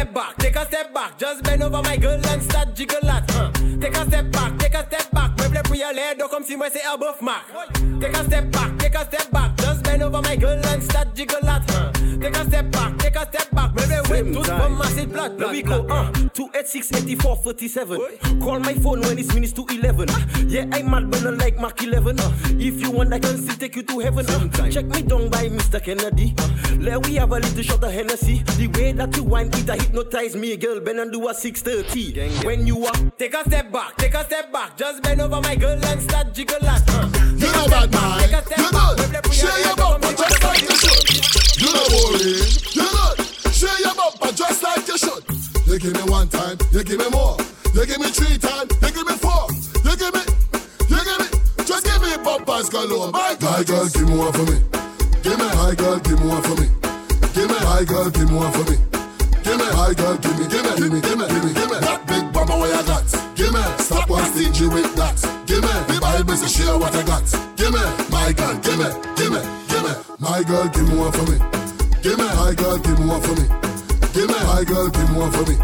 step 0.04 0.14
back, 0.14 0.36
take 0.36 0.56
a 0.56 0.66
step 0.66 0.92
back. 0.94 1.18
Just 1.18 1.42
bend 1.44 1.62
over 1.62 1.82
my 1.82 1.96
girl 1.96 2.20
and 2.26 2.42
start 2.42 2.74
jiggle 2.74 3.00
that. 3.02 3.30
Huh. 3.30 3.50
Take 3.80 3.96
a 3.96 4.06
step 4.06 4.30
back, 4.30 4.58
take 4.58 4.74
a 4.74 4.86
step 4.86 5.10
back. 5.10 5.36
Meuble 5.36 5.66
for 5.66 5.74
your 5.74 5.88
aller, 5.88 6.14
don't 6.16 6.30
come 6.30 6.44
see 6.44 6.56
me 6.56 6.68
say 6.68 6.80
above 6.92 7.22
mark. 7.22 7.44
Take 8.00 8.16
a 8.16 8.24
step 8.24 8.50
back, 8.50 8.78
take 8.78 8.94
a 8.94 9.04
step 9.04 9.30
back. 9.30 9.56
Just 9.56 9.82
bend 9.84 10.02
over 10.02 10.20
my 10.20 10.36
girl 10.36 10.60
and 10.66 10.82
start 10.82 11.14
jiggle 11.14 11.40
that. 11.42 11.70
Huh. 11.70 11.92
Take 12.20 12.36
a 12.36 12.44
step 12.44 12.70
back, 12.70 12.98
take 12.98 13.16
a 13.16 13.26
step 13.26 13.50
back 13.50 13.53
swim 14.14 14.34
Tous 14.34 14.46
from 14.46 14.78
massive 14.78 15.12
blood, 15.12 15.36
blood, 15.36 15.64
blood, 15.64 15.86
blood. 15.86 16.16
Uh, 16.16 16.28
286 16.30 16.92
84 17.02 17.36
Call 18.40 18.60
my 18.60 18.74
phone 18.74 19.00
when 19.00 19.18
it's 19.18 19.34
minutes 19.34 19.52
to 19.52 19.66
11 19.68 20.08
Yeah, 20.48 20.66
I'm 20.72 20.90
mad 20.90 21.10
but 21.10 21.22
not 21.22 21.38
like 21.38 21.56
Mark 21.58 21.82
11 21.82 22.20
uh. 22.20 22.32
If 22.50 22.80
you 22.80 22.90
want 22.90 23.12
I 23.12 23.18
can 23.18 23.38
still 23.38 23.56
take 23.56 23.76
you 23.76 23.82
to 23.82 23.98
heaven 23.98 24.26
uh. 24.28 24.70
Check 24.70 24.86
me 24.86 25.02
down 25.02 25.28
by 25.30 25.48
Mr. 25.48 25.82
Kennedy. 25.82 26.34
Let 26.78 27.06
we 27.06 27.14
have 27.16 27.32
a 27.32 27.38
little 27.38 27.62
shot 27.62 27.82
of 27.84 27.92
Hennessy. 27.92 28.42
The 28.58 28.68
way 28.78 28.92
that 28.92 29.16
you 29.16 29.24
wine 29.24 29.48
it, 29.52 29.70
I 29.70 29.76
hypnotize 29.76 30.36
me 30.36 30.56
Girl, 30.56 30.80
bend 30.80 31.00
and 31.00 31.12
do 31.12 31.28
a 31.28 31.34
630 31.34 32.46
When 32.46 32.66
you 32.66 32.84
are 32.86 32.94
Take 33.18 33.34
a 33.34 33.44
step 33.44 33.72
back, 33.72 33.96
take 33.96 34.14
a 34.14 34.24
step 34.24 34.52
back. 34.52 34.76
Just 34.76 35.02
bend 35.02 35.20
over 35.20 35.40
my 35.40 35.56
girl 35.56 35.78
and 35.84 36.02
start 36.02 36.32
jiggle 36.32 36.58
that 36.60 36.82
uh. 36.90 37.08
You 37.34 37.52
know 37.52 37.66
bad 37.68 37.92
man, 37.92 38.30
you 38.56 38.72
know. 38.72 39.30
Share 39.32 39.58
your 39.64 39.76
bump, 39.76 40.02
just 40.02 40.42
like 40.42 40.66
the 40.66 40.74
show 40.74 41.64
You 41.64 41.72
know 41.74 41.86
worry, 41.92 42.50
you 42.72 42.82
know. 42.82 43.43
Share 43.64 43.80
your 43.80 43.94
bumper 43.96 44.28
just 44.36 44.62
like 44.62 44.86
you 44.86 44.98
should. 44.98 45.24
You 45.64 45.78
give 45.80 45.96
me 45.96 46.04
one 46.12 46.28
time, 46.28 46.58
you 46.70 46.84
give 46.84 47.00
me 47.00 47.08
more. 47.08 47.32
You 47.72 47.86
give 47.88 47.96
me 47.96 48.12
three 48.12 48.36
times, 48.36 48.68
you 48.76 48.92
give 48.92 49.08
me 49.08 49.16
four. 49.16 49.48
You 49.80 49.96
give 49.96 50.12
me, 50.12 50.20
you 50.92 51.00
give 51.00 51.18
me, 51.24 51.28
just 51.64 51.80
give 51.88 51.96
me 52.04 52.12
bumpers 52.20 52.68
galore. 52.68 53.08
My 53.10 53.32
God, 53.40 53.64
girl, 53.64 53.88
give 53.88 54.04
me 54.04 54.18
one 54.20 54.32
for 54.36 54.44
me. 54.44 54.60
Give 55.24 55.38
me 55.40 55.48
high 55.48 55.74
girl, 55.80 55.96
give 55.96 56.20
me 56.20 56.28
one 56.28 56.42
for 56.44 56.60
me. 56.60 56.68
Give 57.32 57.48
me 57.48 57.56
high 57.64 57.84
girl, 57.88 58.10
give 58.10 58.28
me 58.28 58.36
one 58.36 58.52
for 58.52 58.68
me. 58.68 58.76
Give 59.40 59.56
me 59.56 59.64
high 59.72 59.94
girl, 59.96 60.16
give 60.20 60.38
me, 60.38 60.44
give 60.44 60.60
me, 60.60 60.72
give 60.76 60.92
me, 60.92 61.00
give 61.00 61.16
me, 61.16 61.24
give 61.32 61.44
me, 61.48 61.52
give 61.56 61.70
me. 61.72 61.78
That 61.80 62.04
big 62.04 62.24
bumper 62.36 62.60
where 62.60 62.68
I 62.68 62.84
got. 62.84 63.08
Give 63.32 63.48
me, 63.48 63.64
stop 63.80 64.10
one 64.10 64.28
stingy 64.36 64.68
with 64.68 64.92
that. 65.00 65.16
Give 65.48 65.64
me, 65.64 65.72
the 65.88 65.98
Bible 66.04 66.36
says 66.36 66.52
share 66.52 66.76
what 66.76 66.92
I 66.92 67.02
got. 67.08 67.24
Give 67.56 67.72
me, 67.72 67.80
my 68.12 68.28
girl, 68.36 68.60
give 68.60 68.76
me, 68.76 68.92
give 69.16 69.32
me, 69.32 69.40
give 69.72 69.84
me. 69.88 69.92
My 70.20 70.44
girl, 70.44 70.68
give 70.68 70.84
me 70.84 70.98
one 71.00 71.12
for 71.16 71.24
me. 71.32 71.63
Give 72.04 72.18
me 72.18 72.26
high 72.26 72.52
girl, 72.52 72.76
give 72.76 73.00
me 73.00 73.06
one 73.06 73.22
for 73.22 73.32
me. 73.32 73.48
Give 74.12 74.28
me 74.28 74.34
high 74.36 74.64
girl, 74.64 74.90
give 74.90 75.10
me 75.10 75.16
one 75.16 75.32
for 75.32 75.40
me. 75.48 75.56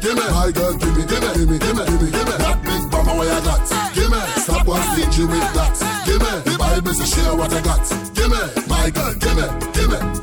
Give 0.00 0.14
me 0.14 0.22
high 0.22 0.52
girl, 0.52 0.74
give 0.78 0.96
me, 0.96 1.04
give 1.04 1.20
me, 1.20 1.34
give 1.34 1.48
me, 1.50 1.58
give 1.58 1.76
me, 1.76 1.84
give 1.84 2.02
me, 2.02 2.10
give 2.12 2.24
me. 2.24 2.34
That 2.38 2.62
big 2.62 2.88
bumper 2.88 3.18
where 3.18 3.32
I 3.32 3.40
got. 3.42 3.92
Give 3.92 4.08
me, 4.08 4.18
stop 4.42 4.64
one 4.64 4.82
stingy 4.94 5.24
with 5.26 5.54
that. 5.58 5.74
Give 6.06 6.22
me, 6.22 6.52
the 6.52 6.56
Bible 6.56 6.94
says 6.94 7.10
share 7.12 7.34
what 7.34 7.52
I 7.52 7.60
got. 7.62 7.82
Give 8.14 8.30
me, 8.30 8.38
my 8.70 8.90
girl, 8.90 9.14
give 9.18 9.34
me, 9.34 9.46
give 9.74 9.90
me. 9.90 10.21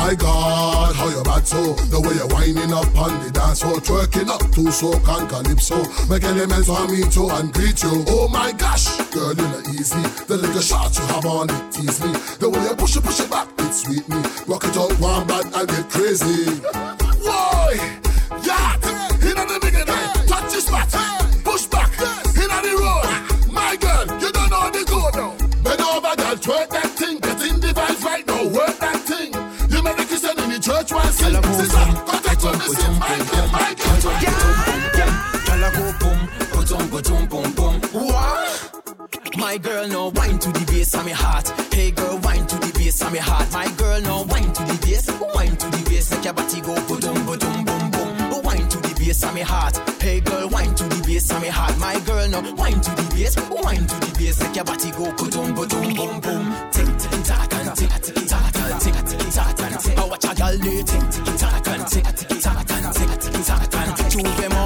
My 0.00 0.14
God, 0.14 0.96
how 0.96 1.08
you 1.10 1.22
bad 1.22 1.46
so? 1.46 1.74
The 1.92 2.00
way 2.00 2.14
you're 2.16 2.26
winding 2.32 2.72
up 2.72 2.88
on 2.96 3.22
the 3.22 3.30
dance 3.30 3.60
floor 3.60 3.76
Twerking 3.84 4.28
up 4.28 4.40
to 4.56 4.72
so 4.72 4.98
can 5.00 5.28
calypso. 5.28 5.76
Make 6.08 6.24
elements 6.24 6.70
on 6.70 6.90
me 6.90 7.04
to 7.04 7.28
and 7.36 7.52
greet 7.52 7.82
you. 7.82 8.02
Oh 8.08 8.26
my 8.26 8.50
gosh, 8.52 8.88
girl 9.12 9.34
you're 9.34 9.44
know 9.44 9.60
easy. 9.76 10.00
The 10.24 10.38
little 10.40 10.62
shots 10.62 10.98
you 10.98 11.04
have 11.04 11.26
on 11.26 11.50
it 11.50 11.62
tease 11.70 12.00
me. 12.00 12.12
The 12.40 12.48
way 12.48 12.62
you 12.64 12.74
push 12.76 12.96
it, 12.96 13.04
push 13.04 13.20
it 13.20 13.30
back, 13.30 13.46
it 13.58 13.72
sweet 13.74 14.08
me. 14.08 14.24
Rock 14.48 14.64
it 14.64 14.76
out 14.78 14.98
one 14.98 15.26
bad 15.26 15.44
and 15.52 15.68
get 15.68 15.90
crazy. 15.90 16.48
Why? 17.20 17.76
Yeah, 18.42 18.80
the 18.80 19.60
nigga 19.60 19.84
church 31.32 31.44
one 31.44 31.54
sing 31.54 31.64
Sister, 31.64 31.84
contact 32.06 32.42
with 32.44 32.58
me, 32.58 32.74
sing 32.74 32.98
my 32.98 33.16
girl, 33.30 33.48
my 33.48 33.74
girl 33.74 34.00
Gyal 35.46 35.68
go 35.74 35.92
boom, 36.00 36.28
go 36.52 36.64
dum, 36.64 36.90
go 36.90 37.00
dum, 37.00 37.26
boom, 37.26 37.52
boom. 37.52 37.80
What? 38.06 39.36
My 39.36 39.56
girl 39.58 39.88
no 39.88 40.08
wine 40.08 40.38
to 40.38 40.52
the 40.52 40.64
bass 40.66 40.94
of 40.94 41.04
me 41.04 41.12
heart. 41.12 41.48
Hey 41.72 41.90
girl, 41.90 42.18
wine 42.22 42.46
to 42.46 42.56
the 42.56 42.72
bass 42.78 43.02
of 43.02 43.12
me 43.12 43.18
heart. 43.18 43.52
My 43.52 43.70
girl 43.76 44.00
no 44.02 44.22
wine 44.28 44.52
to 44.52 44.62
the 44.64 44.78
bass, 44.82 45.10
wine 45.34 45.56
to 45.56 45.66
the 45.70 45.90
bass 45.90 46.10
like 46.12 46.24
your 46.24 46.34
body 46.34 46.60
go 46.60 46.74
go 46.86 46.98
dum, 46.98 47.14
go 47.26 47.36
boom, 47.36 47.64
boom. 47.64 48.42
Wine 48.42 48.68
to 48.68 48.78
the 48.78 48.94
bass 48.98 49.22
of 49.22 49.34
me 49.34 49.40
heart. 49.42 49.76
Hey 50.00 50.20
girl, 50.20 50.48
wine 50.48 50.74
to 50.74 50.84
the 50.84 51.02
bass 51.06 51.30
of 51.30 51.40
me 51.42 51.48
heart. 51.48 51.76
My 51.78 51.98
girl 52.00 52.28
no 52.28 52.40
wine 52.54 52.80
to 52.80 52.90
the 52.90 53.06
bass, 53.14 53.36
wine 53.50 53.86
to 53.86 53.96
the 54.00 54.14
bass 54.18 54.40
like 54.40 54.56
your 54.56 54.64
body 54.64 54.90
go 54.92 55.12
go 55.16 55.26
go 55.54 55.64
dum, 55.66 55.94
boom, 55.94 56.20
boom. 56.20 56.70
Tick 56.72 56.90
do 60.60 60.82
tick 60.82 61.10
tick 61.10 61.36
tock 61.38 61.68
and 61.68 61.86
tick 61.86 62.04
tick 62.04 62.40
tock 62.40 62.70
and 62.70 62.94
tick 62.94 63.18
tick 63.20 63.44
tock 63.44 63.70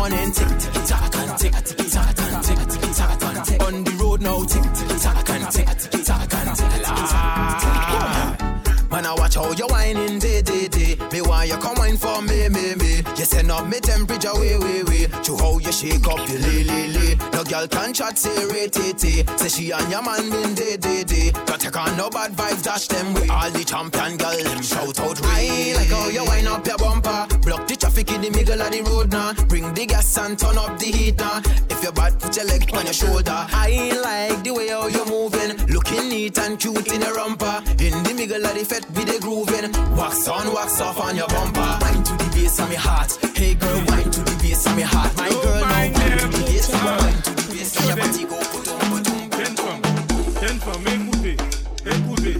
morning 0.04 0.32
tick 0.32 0.48
tick 0.58 0.84
tock 0.84 1.14
and 1.16 1.38
tick 1.38 1.54
tick 1.64 1.90
tock 1.90 2.18
and 2.18 2.44
tick 2.44 2.58
tick 2.68 2.94
tock 2.94 3.22
and 3.22 3.44
tick. 3.44 3.62
On 3.62 3.84
the 3.84 3.90
road 4.00 4.20
now 4.20 4.44
tick 4.44 4.62
tick 4.74 5.00
tock 5.00 5.30
and 5.30 5.50
tick 5.50 5.68
tick 5.78 6.04
tock 6.04 6.34
and 6.34 6.56
tick. 6.56 6.82
Ah. 6.86 8.40
Man, 8.90 9.06
I 9.06 9.14
watch 9.14 9.34
how 9.34 9.50
you 9.52 9.66
whining 9.66 10.18
day, 10.18 10.42
day, 10.42 10.63
day. 11.44 11.50
You 11.52 11.58
come 11.58 11.74
wine 11.76 11.96
for 11.96 12.20
me, 12.22 12.48
me, 12.48 12.74
me. 12.74 12.96
You 13.16 13.24
send 13.24 13.50
up 13.50 13.66
me 13.66 13.80
temperature 13.80 14.34
way, 14.34 14.58
way, 14.58 14.82
way. 14.82 15.06
To 15.06 15.36
how 15.36 15.58
you 15.58 15.72
shake 15.72 16.06
up 16.06 16.28
your 16.28 16.38
lay, 16.38 16.64
lay, 16.64 16.88
lay. 16.88 17.14
No 17.32 17.44
girl 17.44 17.66
can 17.68 17.92
chat, 17.92 18.18
say, 18.18 18.46
rate, 18.46 18.74
say. 18.74 19.24
Say 19.36 19.48
she 19.48 19.70
and 19.70 19.90
your 19.90 20.02
man 20.02 20.30
been 20.30 20.54
day, 20.54 20.76
day, 20.76 21.04
day. 21.04 21.30
Don't 21.46 21.60
take 21.60 21.76
on 21.76 21.96
no 21.96 22.10
bad 22.10 22.32
vibes, 22.32 22.62
dash 22.62 22.88
them 22.88 23.14
way. 23.14 23.28
All 23.28 23.50
the 23.50 23.64
champion 23.64 24.16
girl, 24.16 24.36
them 24.42 24.62
shout 24.62 25.00
out, 25.00 25.20
I 25.22 25.74
like 25.76 25.88
how 25.88 26.08
you 26.08 26.24
wind 26.24 26.48
up 26.48 26.66
your 26.66 26.78
bumper. 26.78 27.33
Block 27.54 27.68
the 27.68 27.76
traffic 27.76 28.10
in 28.10 28.20
the 28.20 28.30
middle 28.30 28.60
of 28.60 28.70
the 28.72 28.82
road 28.82 29.12
now. 29.12 29.32
Bring 29.46 29.72
the 29.74 29.86
gas 29.86 30.18
and 30.18 30.36
turn 30.36 30.58
up 30.58 30.76
the 30.76 30.86
heat 30.86 31.16
now. 31.18 31.38
If 31.70 31.84
you're 31.84 31.92
bad, 31.92 32.18
put 32.18 32.34
your 32.34 32.46
leg 32.46 32.68
on 32.74 32.84
your 32.84 32.92
shoulder. 32.92 33.30
I 33.30 33.94
like 34.02 34.42
the 34.42 34.50
way 34.50 34.68
how 34.74 34.88
you're 34.88 35.06
moving. 35.06 35.54
Looking 35.70 36.08
neat 36.08 36.36
and 36.38 36.58
cute 36.58 36.90
in 36.90 37.02
your 37.02 37.14
romper. 37.14 37.62
In 37.78 38.02
the 38.02 38.12
middle 38.12 38.44
of 38.44 38.54
the 38.58 38.64
fet 38.64 38.90
with 38.90 39.06
the 39.06 39.20
grooving. 39.22 39.70
Wax 39.94 40.26
on, 40.26 40.52
wax 40.52 40.80
off 40.80 40.98
on 40.98 41.14
your 41.14 41.28
bumper. 41.28 41.62
Wine 41.78 42.02
to 42.02 42.12
the 42.18 42.26
bass 42.34 42.58
of 42.58 42.68
me 42.68 42.74
heart. 42.74 43.14
Hey 43.38 43.54
girl, 43.54 43.84
wine 43.86 44.10
to 44.10 44.20
the 44.26 44.34
bass 44.42 44.66
of 44.66 44.74
me 44.74 44.82
heart. 44.82 45.14
My 45.16 45.30
girl, 45.30 45.62
now 45.62 45.70
wine 45.70 45.94
to 45.94 46.26
the 46.26 46.42
bass. 46.50 46.66
Wine 46.74 47.22
to 47.22 47.30
the 47.38 47.54
bass. 47.54 47.70
And 47.78 47.86
your 47.86 47.96
body 48.02 48.24
go 48.26 48.38
put 48.50 48.66
on, 48.66 48.82
put 48.90 49.06
on. 49.62 49.78
Jeune 50.42 50.58
femme, 50.58 50.82
écoutez, 50.90 51.36
écoutez, 51.86 52.36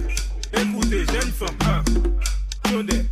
écoutez, 0.59 1.05
jeune 1.07 1.31
femme, 1.31 1.55
hein. 1.63 1.83
Attendez. 2.65 3.04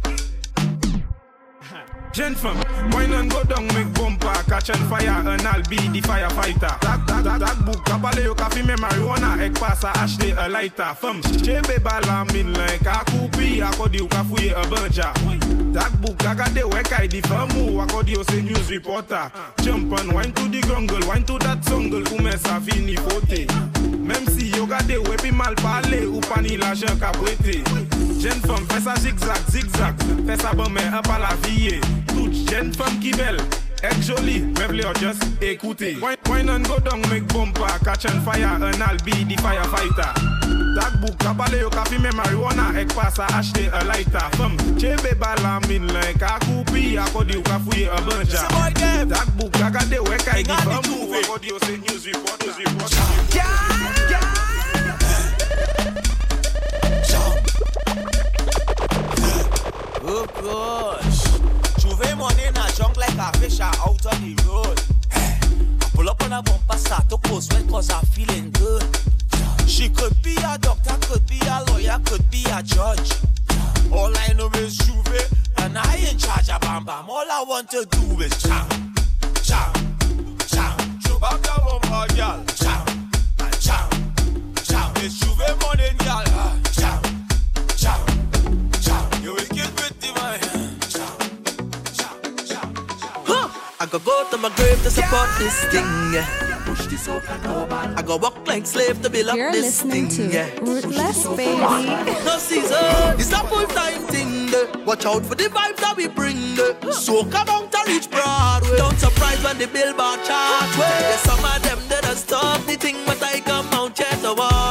Jeune 2.13 2.35
femme, 2.35 2.61
wine 2.91 3.11
and 3.11 3.31
go 3.31 3.43
down, 3.43 3.65
make 3.73 3.91
bumper, 3.95 4.31
catch 4.47 4.69
on 4.69 4.77
fire, 4.87 5.09
and 5.09 5.41
I'll 5.41 5.63
be 5.63 5.77
the 5.77 5.99
firefighter. 6.01 6.79
That, 6.81 7.07
that, 7.07 7.23
that, 7.23 7.39
that 7.39 7.65
book, 7.65 7.83
kabale 7.85 8.23
yo 8.23 8.35
kafi 8.35 8.63
me 8.65 8.75
marijuana, 8.75 9.41
ek 9.41 9.55
pasa 9.55 9.87
ashte 9.95 10.31
a 10.37 10.47
lighter. 10.47 10.93
Femme, 10.93 11.23
chebe 11.41 11.81
bala 11.83 12.23
min 12.31 12.53
like 12.53 12.81
a 12.81 13.01
kupi, 13.09 13.61
akodi 13.61 13.97
yo 13.97 14.07
kafuye 14.07 14.51
a 14.51 14.63
banja. 14.67 15.11
That 15.73 15.99
book, 16.01 16.17
agade 16.19 16.61
weka 16.69 17.09
di 17.09 17.19
famu, 17.21 17.83
akodi 17.83 18.13
yo 18.13 18.21
se 18.21 18.41
news 18.43 18.69
reporter. 18.69 19.31
Jump 19.63 19.99
and 19.99 20.13
wine 20.13 20.31
to 20.33 20.47
the 20.49 20.61
jungle, 20.61 21.07
wine 21.07 21.23
to 21.23 21.39
that 21.39 21.61
jungle, 21.63 22.01
kume 22.03 22.37
sa 22.37 22.59
fini 22.59 22.95
fote. 22.95 23.47
Même 23.97 24.27
si 24.29 24.49
yo 24.51 24.67
gade 24.67 24.99
wepi 25.09 25.31
mal 25.31 25.55
parler, 25.55 26.05
ou 26.05 26.21
pani 26.21 26.57
l'argent 26.57 26.95
ka 26.99 27.11
prêté. 27.11 27.63
Jen 28.23 28.39
fom 28.47 28.63
fè 28.71 28.77
sa 28.79 28.93
zigzag, 29.03 29.39
zigzag. 29.51 29.99
Fè 30.23 30.37
sa 30.39 30.53
bon 30.55 30.71
men 30.71 30.93
an 30.95 31.03
pa 31.03 31.17
la 31.19 31.33
viye 31.43 31.81
Tout 32.13 32.31
jen 32.47 32.69
fom 32.77 32.95
ki 33.03 33.11
bel 33.19 33.35
Ek 33.83 33.97
joli, 34.07 34.37
me 34.55 34.67
vle 34.69 34.85
yo 34.85 34.93
just 34.95 35.25
ekoute. 35.43 35.89
Woy 35.99 36.43
nan 36.47 36.63
go 36.63 36.77
dong 36.85 37.03
mek 37.11 37.25
bompa 37.33 37.73
Catch 37.83 38.05
an 38.07 38.21
fire, 38.23 38.47
an 38.55 38.79
al 38.79 38.95
bi 39.03 39.25
di 39.27 39.35
firefighter. 39.43 40.13
Takbouk, 40.77 41.17
kapale 41.19 41.59
yo 41.59 41.69
kapi 41.69 41.99
me 41.99 42.13
marijuana. 42.15 42.69
Ek 42.79 42.95
pa 42.95 43.09
sa 43.11 43.27
ashte 43.35 43.67
a 43.75 43.83
lighter. 43.83 44.23
Fem, 44.39 44.55
chebe 44.79 45.11
bala 45.19 45.59
min 45.67 45.91
len 45.91 46.15
Ka 46.15 46.39
koupi, 46.47 46.95
akodi 46.95 47.35
yo 47.35 47.41
ka 47.43 47.59
fouye 47.59 47.91
a 47.91 47.99
banja. 48.07 48.47
Takbouk, 49.11 49.51
kakade 49.51 49.99
we 49.99 50.15
ka 50.23 50.37
yi 50.37 50.43
di 50.47 50.55
fem 50.63 50.87
Akodi 51.19 51.51
yo 51.51 51.59
se 51.59 51.75
news 51.75 52.07
report 52.07 52.39
Gal! 53.35 54.12
Are 63.23 63.73
out 63.87 64.05
on 64.05 64.19
the 64.21 64.35
road. 64.47 64.81
I 65.13 65.39
Pull 65.93 66.09
up 66.09 66.21
on 66.23 66.33
a 66.33 66.41
bumper, 66.41 66.77
start 66.77 67.07
to 67.09 67.17
post 67.17 67.53
when 67.53 67.67
cause 67.69 67.89
I'm 67.89 68.05
feeling 68.07 68.51
good. 68.51 68.83
She 69.65 69.87
could 69.89 70.21
be 70.21 70.35
a 70.35 70.57
doctor, 70.57 70.95
could 71.07 71.25
be 71.27 71.39
a 71.47 71.63
lawyer, 71.71 71.99
could 72.05 72.29
be 72.29 72.43
a 72.51 72.61
judge. 72.61 73.13
All 73.91 74.11
I 74.15 74.33
know 74.33 74.49
is 74.55 74.77
Juve, 74.77 75.31
and 75.57 75.77
I 75.77 75.95
in 76.09 76.17
charge 76.17 76.49
of 76.49 76.59
Bam 76.61 76.83
Bam. 76.83 77.09
All 77.09 77.25
I 77.31 77.45
want 77.47 77.69
to 77.71 77.85
do 77.85 78.19
is 78.21 78.35
chow, 78.41 78.67
chow, 79.41 79.71
chow. 80.47 80.77
Chup 81.03 81.23
up 81.23 81.41
bumper, 81.43 82.15
girl. 82.15 82.43
Chow, 82.55 82.92
my 94.43 94.49
grave 94.57 94.83
to 94.83 94.91
support 94.91 95.29
yeah. 95.31 95.39
this 95.39 95.65
thing. 95.71 95.87
Yeah. 96.13 96.63
Push 96.65 96.87
this 96.87 97.07
up. 97.07 97.23
I 97.97 98.01
go 98.01 98.17
walk 98.17 98.45
like 98.45 98.65
slave 98.65 99.01
to 99.01 99.09
build 99.09 99.33
You're 99.37 99.53
this 99.53 99.81
listening 99.83 100.09
thing. 100.09 100.31
To 100.31 100.35
yeah. 100.35 100.49
Ruthless 100.59 101.27
Baby. 101.27 101.59
no 102.25 102.37
season, 102.39 102.77
it's 103.19 103.31
a 103.31 103.39
full 103.47 103.67
time 103.67 104.01
thing. 104.11 104.51
Watch 104.85 105.05
out 105.05 105.25
for 105.25 105.35
the 105.35 105.45
vibes 105.45 105.77
that 105.77 105.95
we 105.95 106.07
bring. 106.09 106.57
So 106.91 107.23
come 107.25 107.49
on 107.49 107.69
to 107.69 107.79
reach 107.87 108.09
Broadway. 108.11 108.77
Don't 108.77 108.99
surprise 108.99 109.41
when 109.43 109.57
the 109.57 109.67
billboard 109.67 110.19
chart. 110.27 110.67
Yeah, 110.77 111.15
some 111.23 111.39
of 111.39 111.63
them 111.63 111.79
that 111.87 112.03
have 112.03 112.17
stopped 112.17 112.67
the 112.67 112.75
thing, 112.75 112.97
but 113.05 113.23
I 113.23 113.39
come 113.39 113.67
out 113.71 113.97
yet. 113.97 114.19
Oh, 114.23 114.62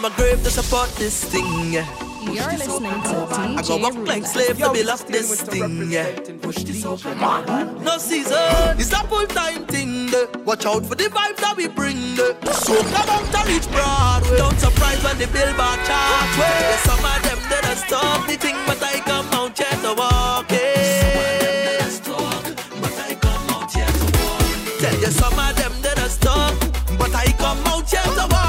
from 0.00 0.10
my 0.10 0.16
grave 0.16 0.42
to 0.42 0.50
support 0.50 0.88
this 0.96 1.24
thing. 1.24 1.72
You're 1.72 2.52
listening 2.52 3.02
to 3.02 3.26
DJ 3.32 3.58
I 3.58 3.62
go 3.62 3.78
back 3.78 4.08
like 4.08 4.26
slave 4.26 4.58
to 4.58 4.72
be 4.72 4.82
love 4.82 5.06
this 5.06 5.42
thing. 5.42 5.90
Yeah. 5.90 6.10
Push 6.42 6.64
this 6.64 6.84
open. 6.84 7.18
No 7.84 7.98
season. 7.98 8.78
It's 8.78 8.92
a 8.92 9.02
full 9.08 9.26
time 9.26 9.66
thing. 9.66 10.10
Watch 10.44 10.66
out 10.66 10.86
for 10.86 10.94
the 10.94 11.04
vibes 11.04 11.36
that 11.38 11.54
we 11.56 11.68
bring. 11.68 12.16
So 12.16 12.82
come 12.94 13.08
out 13.08 13.34
and 13.34 13.48
reach 13.48 13.68
Broadway. 13.70 14.36
Don't 14.38 14.58
surprise 14.58 15.02
when 15.04 15.18
the 15.18 15.26
billboard 15.26 15.80
chart. 15.86 16.28
There's 16.36 16.80
some 16.80 17.04
of 17.04 17.22
them 17.22 17.38
did 17.48 17.64
are 17.64 17.76
stop 17.76 18.26
the 18.26 18.36
thing, 18.36 18.56
but 18.66 18.82
I 18.82 19.00
come 19.00 19.28
out 19.32 19.58
here 19.58 19.80
to 19.82 19.94
walk 19.94 20.46
it. 20.50 21.10
Tell 24.80 24.98
you 24.98 25.12
some 25.12 25.38
of 25.38 25.56
them 25.56 25.72
that 25.82 25.98
are 25.98 26.08
stop, 26.08 26.54
but 26.98 27.14
I 27.14 27.32
come 27.36 27.58
out 27.66 27.86
just 27.86 28.16
to 28.16 28.39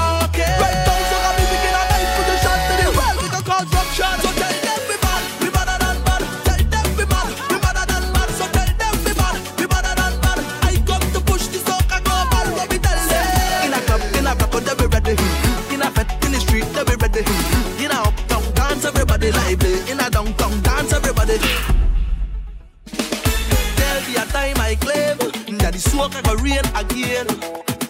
rain 26.51 26.65
again. 26.75 27.27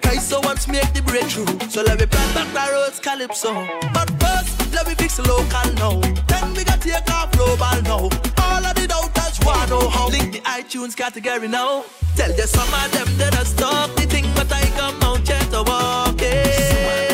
Kaiso 0.02 0.44
wants 0.44 0.68
make 0.68 0.94
the 0.94 1.02
breakthrough. 1.02 1.46
So 1.70 1.82
let 1.84 2.00
me 2.00 2.06
plant 2.06 2.34
back 2.36 2.50
the 2.54 2.74
roads, 2.74 3.00
Calypso. 3.00 3.54
But 3.94 4.10
first, 4.22 4.74
let 4.74 4.88
me 4.88 4.96
fix 4.96 5.20
local 5.20 5.68
now. 5.76 6.00
Then 6.28 6.54
we 6.54 6.64
gotta 6.64 6.80
take 6.80 7.10
off 7.12 7.32
global 7.32 7.82
now. 7.84 8.10
All 8.44 8.66
of 8.66 8.76
the 8.76 8.88
doubters 8.88 9.40
wanna 9.46 9.70
know 9.70 9.90
how. 9.90 10.10
Link 10.10 10.34
the 10.34 10.42
iTunes 10.42 10.96
category 10.96 11.48
now. 11.48 11.84
Tell 12.16 12.32
the 12.34 12.48
some 12.48 12.74
of 12.82 12.92
them 12.92 13.10
that 13.18 13.36
I 13.36 13.44
stop 13.44 13.96
the 13.96 14.04
thing, 14.04 14.28
but 14.36 14.52
I 14.52 14.66
come 14.78 15.02
out 15.04 15.28
yet 15.28 15.50
to 15.52 15.64
walk. 15.64 17.11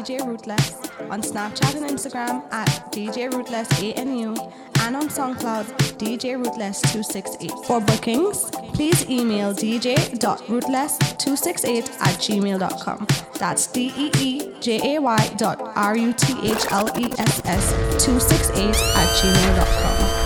DJ 0.00 0.24
Ruthless, 0.26 0.72
on 1.10 1.20
Snapchat 1.20 1.74
and 1.76 1.84
Instagram 1.90 2.42
at 2.50 2.68
DJ 2.90 3.30
Ruthless 3.30 3.68
ANU, 3.82 4.34
and 4.80 4.96
on 4.96 5.08
SoundCloud 5.08 5.66
DJ 5.98 6.42
Ruthless268. 6.42 7.66
For 7.66 7.82
bookings, 7.82 8.50
please 8.72 9.06
email 9.10 9.52
dj.ruthless268 9.52 11.90
at 12.00 12.18
gmail.com. 12.18 13.06
That's 13.38 13.66
D 13.66 13.92
E 13.94 14.10
E 14.18 14.54
J 14.60 14.96
A 14.96 15.00
Y 15.02 15.34
dot 15.36 15.60
R 15.76 15.94
U 15.98 16.14
T 16.14 16.32
H 16.50 16.64
L 16.70 16.88
E 16.98 17.12
S 17.18 17.42
S 17.44 17.72
268 18.02 18.74
at 18.96 19.08
gmail.com. 19.18 20.16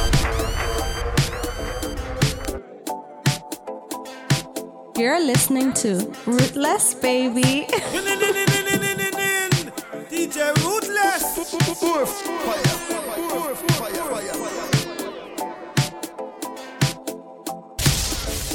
You're 4.97 5.19
listening 5.19 5.73
to 5.73 5.97
Ruthless 6.27 6.95
Baby. 6.95 7.67
DJ 10.45 10.65
Ruthless. 10.65 11.25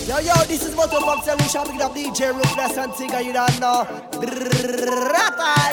Yo, 0.08 0.18
yo, 0.20 0.34
this 0.46 0.66
is 0.66 0.76
Moto 0.76 1.00
Fox 1.02 1.28
and 1.28 1.40
we 1.42 1.48
shopping 1.48 1.82
up 1.82 1.96
DJ 1.96 2.34
Ruthless 2.34 2.78
and 2.78 2.92
Tigger, 2.94 3.24
you 3.24 3.34
don't 3.34 3.60
know. 3.60 3.88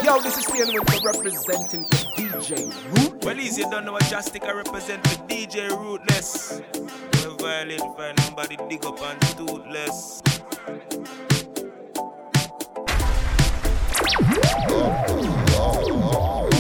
Yo, 0.05 0.21
this 0.23 0.39
is 0.39 0.45
Steel 0.45 0.67
Winter 0.67 0.99
representing 1.05 1.85
for 1.85 1.97
DJ 2.17 2.73
Root. 2.97 3.25
Well, 3.25 3.41
easy, 3.41 3.63
you 3.63 3.71
don't 3.71 3.85
know 3.85 3.93
what 3.93 4.05
Justic 4.05 4.45
I 4.45 4.53
represent 4.53 5.07
for 5.07 5.17
DJ 5.27 5.71
Ruthless. 5.71 6.61
Never 7.15 7.37
violate, 7.37 7.81
find 7.97 8.19
nobody 8.29 8.57
dig 8.69 8.85
up 8.85 9.01
and 9.03 9.21
toothless. 9.37 10.23
Oh, 14.29 14.33
oh, 14.69 15.07
oh, 15.09 15.85
oh, 15.89 16.51
oh. 16.53 16.56